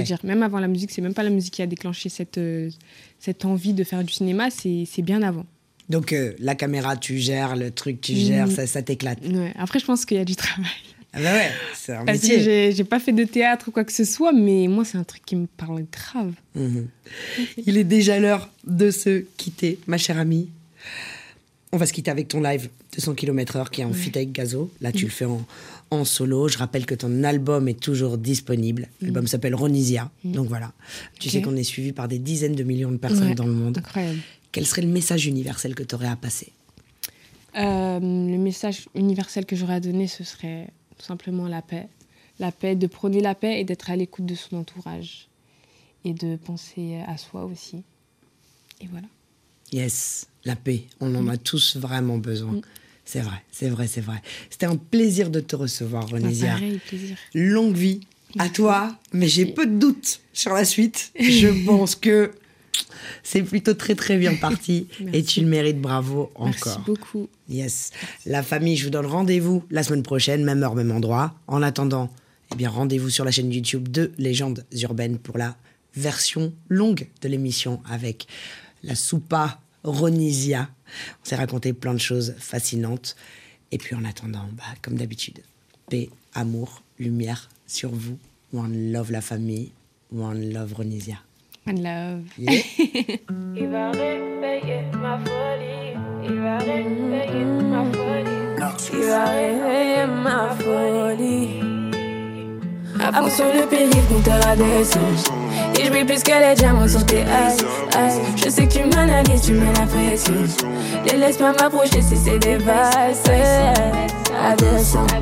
dire. 0.03 0.19
Même 0.25 0.43
avant 0.43 0.61
la 0.61 0.69
musique, 0.69 0.91
c'est 0.91 1.03
même 1.03 1.15
pas 1.15 1.23
la 1.23 1.31
musique 1.31 1.55
qui 1.55 1.63
a 1.63 1.67
déclenché 1.67 2.09
cette, 2.09 2.39
euh, 2.39 2.71
cette 3.19 3.45
envie 3.45 3.73
de 3.73 3.85
faire 3.85 4.03
du 4.05 4.13
cinéma, 4.13 4.49
c'est 4.51 5.03
bien 5.03 5.23
avant. 5.23 5.47
Donc 5.91 6.13
euh, 6.13 6.33
la 6.39 6.55
caméra, 6.55 6.97
tu 6.97 7.19
gères, 7.19 7.57
le 7.57 7.71
truc, 7.71 8.01
tu 8.01 8.15
gères, 8.15 8.51
ça, 8.51 8.67
ça 8.67 8.83
t'éclate. 8.83 9.19
Après, 9.57 9.79
je 9.79 9.85
pense 9.85 10.07
qu'il 10.07 10.17
y 10.17 10.21
a 10.21 10.25
du 10.25 10.37
travail. 10.37 10.71
Ah 11.17 11.21
bah 11.23 11.33
ouais, 11.33 11.51
c'est 11.75 11.93
un 11.93 12.05
Parce 12.05 12.21
que 12.21 12.41
j'ai 12.73 12.85
pas 12.85 12.99
fait 12.99 13.13
de 13.13 13.23
théâtre 13.23 13.69
ou 13.69 13.71
quoi 13.71 13.85
que 13.85 13.93
ce 13.93 14.05
soit, 14.05 14.33
mais 14.33 14.67
moi, 14.67 14.85
c'est 14.85 14.99
un 14.99 15.05
truc 15.05 15.25
qui 15.25 15.37
me 15.37 15.47
parle 15.47 15.85
grave. 15.93 16.33
Mhm. 16.57 16.89
Il 17.67 17.77
est 17.77 17.85
déjà 17.85 18.19
l'heure 18.19 18.51
de 18.67 18.91
se 18.91 19.25
quitter, 19.37 19.79
ma 19.87 19.97
chère 19.97 20.19
amie. 20.19 20.49
On 21.75 21.77
va 21.77 21.87
se 21.87 21.93
quitter 21.93 22.13
avec 22.13 22.29
ton 22.29 22.41
live 22.41 22.71
200 22.93 23.15
km/h 23.15 23.69
qui 23.69 23.81
est 23.81 23.85
en 23.85 23.93
fit 23.93 24.13
avec 24.15 24.31
Gazo. 24.31 24.71
Là, 24.81 24.93
tu 24.93 25.07
le 25.07 25.11
fais 25.11 25.25
en, 25.25 25.45
en 25.91 26.05
solo. 26.05 26.47
Je 26.47 26.57
rappelle 26.57 26.87
que 26.87 26.95
ton 26.95 27.25
album 27.25 27.67
est 27.67 27.81
toujours 27.81 28.17
disponible. 28.17 28.87
L'album 29.01 29.25
mm. 29.25 29.27
s'appelle 29.27 29.57
Ronisia. 29.57 30.09
Mm. 30.23 30.33
Donc 30.35 30.47
voilà. 30.47 30.73
Tu 31.19 31.31
sais 31.31 31.43
qu'on 31.43 31.57
est 31.57 31.65
suivi 31.65 31.91
par 31.91 32.07
des 32.07 32.21
dizaines 32.21 32.55
de 32.55 32.63
millions 32.63 32.93
de 32.93 32.97
personnes 32.97 33.35
dans 33.35 33.45
le 33.45 33.53
monde. 33.53 33.79
Incroyable. 33.79 34.21
Quel 34.53 34.67
serait 34.67 34.83
le 34.83 34.89
message 34.89 35.27
universel 35.27 35.75
que 35.75 35.83
tu 35.83 35.97
aurais 35.97 36.07
à 36.07 36.15
passer? 36.15 36.53
Euh, 37.57 37.99
Le 37.99 38.39
message 38.39 38.87
universel 38.95 39.45
que 39.45 39.57
j'aurais 39.57 39.75
à 39.75 39.81
donner, 39.81 40.07
ce 40.07 40.23
serait 40.23 40.69
tout 40.97 41.05
simplement 41.05 41.49
la 41.49 41.61
paix. 41.61 41.89
La 42.39 42.53
paix, 42.53 42.77
de 42.77 42.87
prôner 42.87 43.21
la 43.21 43.35
paix 43.35 43.61
et 43.61 43.65
d'être 43.65 43.91
à 43.91 43.97
l'écoute 43.97 44.27
de 44.27 44.37
son 44.37 44.59
entourage. 44.59 45.27
Et 46.05 46.13
de 46.13 46.37
penser 46.37 47.01
à 47.05 47.17
soi 47.17 47.45
aussi. 47.47 47.83
Et 48.81 48.87
voilà. 48.87 49.09
Yes, 49.75 50.29
la 50.45 50.55
paix. 50.55 50.85
On 51.01 51.13
en 51.17 51.27
a 51.27 51.37
tous 51.37 51.77
vraiment 51.77 52.17
besoin. 52.17 52.53
Mm. 52.53 52.63
C'est 53.05 53.21
vrai, 53.23 53.43
c'est 53.51 53.69
vrai, 53.69 53.89
c'est 53.89 54.01
vrai. 54.01 54.23
C'était 54.49 54.67
un 54.67 54.77
plaisir 54.77 55.31
de 55.31 55.41
te 55.41 55.57
recevoir, 55.57 56.09
Renésia. 56.09 56.57
plaisir. 56.87 57.17
Longue 57.35 57.75
vie 57.75 58.01
à 58.39 58.49
toi, 58.49 58.97
mais 59.13 59.27
j'ai 59.27 59.47
peu 59.47 59.67
de 59.67 59.77
doutes 59.77 60.21
sur 60.33 60.53
la 60.53 60.65
suite. 60.65 61.11
Je 61.19 61.49
pense 61.67 61.97
que 61.97 62.31
c'est 63.25 63.43
plutôt 63.43 63.75
très 63.75 63.97
très 63.97 64.17
bien 64.17 64.37
parti 64.37 64.87
et 65.13 65.25
tu 65.25 65.41
le 65.41 65.49
mérites, 65.49 65.81
bravo 65.81 66.31
encore. 66.37 66.53
Merci 66.65 66.79
beaucoup. 66.87 67.29
Yes. 67.49 67.91
La 68.27 68.45
famille, 68.45 68.77
je 68.77 68.85
vous 68.85 68.91
donne 68.91 69.07
rendez-vous 69.07 69.65
la 69.73 69.83
semaine 69.83 70.05
prochaine, 70.05 70.45
même 70.45 70.63
heure, 70.63 70.77
même 70.77 70.93
endroit. 70.93 71.35
En 71.49 71.63
attendant, 71.63 72.15
eh 72.53 72.55
bien 72.55 72.71
rendez-vous 72.71 73.11
sur 73.11 73.25
la 73.25 73.33
chaîne 73.33 73.53
YouTube 73.53 73.89
de 73.89 74.13
Légendes 74.19 74.65
urbaines 74.81 75.19
pour 75.19 75.37
la 75.37 75.57
version 75.97 76.53
longue 76.69 77.09
de 77.23 77.29
l'émission 77.29 77.83
avec 77.91 78.29
la 78.85 78.95
soupa 78.95 79.59
Ronisia. 79.85 80.69
On 81.23 81.25
s'est 81.25 81.37
raconté 81.37 81.73
plein 81.73 81.95
de 81.95 82.01
choses 82.01 82.35
fascinantes. 82.39 83.17
Et 83.71 83.79
puis 83.79 83.95
en 83.95 84.05
attendant, 84.05 84.47
bah, 84.53 84.65
comme 84.83 84.97
d'habitude, 84.97 85.41
paix, 85.89 86.11
amour, 86.35 86.83
lumière 86.99 87.49
sur 87.67 87.91
vous. 87.91 88.19
One 88.53 88.93
love 88.93 89.11
la 89.11 89.21
famille, 89.21 89.73
one 90.13 90.53
love 90.53 90.75
Ronisia. 90.75 91.17
One 91.67 91.83
love. 91.83 92.23
Il 92.39 93.67
va 93.69 93.91
réveiller 93.91 94.83
ma 95.01 95.19
folie. 95.19 95.95
Il 96.25 96.35
va 96.41 96.59
réveiller 96.59 97.45
ma 97.45 97.85
folie. 97.85 98.45
Il 98.93 99.05
va 99.07 99.25
réveiller 99.25 100.07
ma 100.07 100.55
folie. 100.55 101.54
À 103.05 103.13
fond 103.13 103.29
sur 103.29 103.45
le 103.45 103.67
périph', 103.67 104.09
compteur 104.09 104.41
à 104.49 104.57
descendre. 104.57 105.05
Et 105.79 105.85
je 105.85 106.05
plus 106.05 106.23
que 106.23 106.31
les 106.31 106.55
diamants 106.55 106.89
sur 106.89 107.05
tes 107.05 107.19
eyes, 107.19 107.57
Je 108.43 108.49
sais 108.49 108.67
que 108.67 108.73
tu 108.73 108.85
m'analyses, 108.97 109.43
tu 109.43 109.53
mets 109.53 109.73
la 109.79 109.85
pression. 109.85 110.33
Les 111.05 111.19
laisse 111.19 111.37
pas 111.37 111.53
m'approcher 111.53 112.01
si 112.01 112.17
c'est 112.17 112.39
des 112.39 112.57
vices. 112.57 113.23
À 114.43 114.57
descendre, 114.57 115.15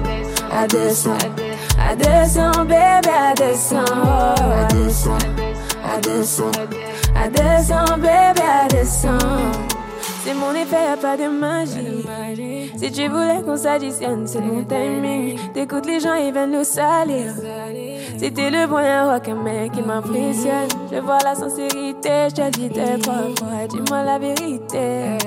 à 0.52 0.66
descendre, 0.68 1.26
à 1.90 1.96
descendre, 1.96 2.64
bébé, 2.64 3.10
à 3.10 3.34
descendre. 3.34 4.34
À 4.38 4.72
descendre, 4.72 5.26
à 5.84 6.00
descendre, 6.00 6.60
à 7.16 7.28
descendre, 7.28 7.96
bébé, 7.96 8.42
à 8.64 8.68
descendre. 8.68 9.71
C'est 10.24 10.34
mon 10.34 10.52
effet, 10.52 10.84
y'a 10.88 10.96
pas 10.96 11.16
de 11.16 11.26
magie. 11.26 12.70
Si 12.76 12.92
tu 12.92 13.08
voulais 13.08 13.42
qu'on 13.44 13.56
s'additionne, 13.56 14.24
c'est 14.24 14.40
mon 14.40 14.62
timing. 14.62 15.36
T'écoutes 15.52 15.86
les 15.86 15.98
gens, 15.98 16.14
ils 16.14 16.32
viennent 16.32 16.52
nous 16.52 16.62
salir. 16.62 17.32
C'était 18.16 18.50
le 18.50 18.68
bon 18.68 18.76
rock, 18.76 19.28
un 19.28 19.34
mec 19.34 19.72
qui 19.72 19.82
m'impressionne. 19.82 20.68
Je 20.92 21.00
vois 21.00 21.18
la 21.24 21.34
sincérité, 21.34 22.28
je 22.28 22.34
te 22.36 22.50
dis 22.50 22.68
deux, 22.68 22.98
trois 23.00 23.34
fois, 23.36 23.66
dis-moi 23.68 24.04
la 24.04 24.18
vérité. 24.20 25.18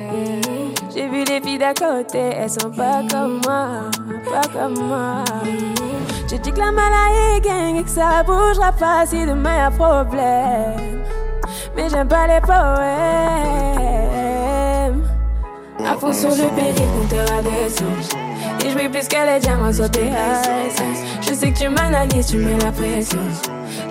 J'ai 0.95 1.10
vu 1.10 1.25
les 1.25 1.41
filles 1.41 1.58
d'à 1.58 1.73
côté, 1.73 2.19
elles 2.19 2.49
sont 2.49 2.71
pas 2.71 3.01
comme 3.12 3.41
moi, 3.45 3.67
pas 4.31 4.47
comme 4.53 4.79
moi. 4.88 5.25
Je 6.31 6.38
dis 6.38 6.51
que 6.53 6.60
la 6.60 6.71
maladie 6.71 7.41
gang 7.43 7.75
et 7.75 7.84
que 7.84 7.89
ça 7.89 8.23
bougera 8.23 8.71
pas 8.71 9.05
si 9.05 9.25
demain 9.25 9.58
y'a 9.58 9.71
problème. 9.71 11.03
Mais 11.75 11.89
j'aime 11.89 12.08
pas 12.08 12.27
les 12.27 12.39
poèmes. 12.39 13.85
À 15.84 15.98
fond 15.98 16.14
sur 16.14 16.30
le 16.30 16.48
périph', 16.56 16.78
compteur 16.78 17.26
à 17.38 17.42
descendre. 17.42 17.92
Et 18.64 18.70
je 18.70 18.76
plus 18.88 19.08
que 19.08 19.34
les 19.34 19.40
diamants 19.40 19.74
sur 19.74 19.90
tes 19.90 20.12
Je 21.22 21.34
sais 21.34 21.52
que 21.52 21.58
tu 21.60 21.68
m'analyses, 21.70 22.28
tu 22.28 22.38
mets 22.38 22.58
la 22.58 22.72
pression. 22.72 23.20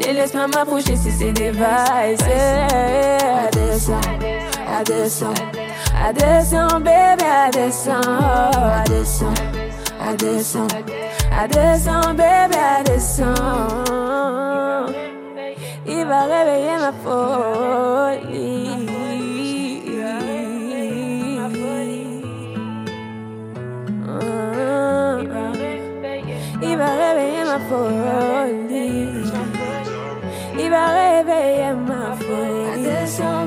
Les 0.01 0.13
laisse 0.13 0.31
pas 0.33 0.47
m'approcher 0.47 0.97
si 0.97 1.11
c'est 1.13 1.33
des 1.33 1.51
vices. 1.51 1.63
À 1.63 2.13
descendre, 3.53 4.09
à 4.67 4.83
descendre, 4.85 5.43
à 6.03 6.13
descendre, 6.13 6.79
bébé, 6.79 7.25
à 7.25 7.51
descendre, 7.51 8.11
à 8.11 8.85
descendre, 8.89 9.43
descendre, 10.19 10.77
descendre, 11.47 12.11
bébé, 12.11 12.57
à 12.57 12.83
descendre. 12.83 14.93
Il 15.87 16.07
va 16.07 16.23
réveiller 16.23 16.79
ma 16.81 16.93
folie. 17.05 18.64
Ma 27.55 27.61
folie. 27.69 29.23
Il 30.59 30.71
va 30.71 30.87
réveiller 30.87 31.75
ma 31.75 32.17
folie. 32.17 33.44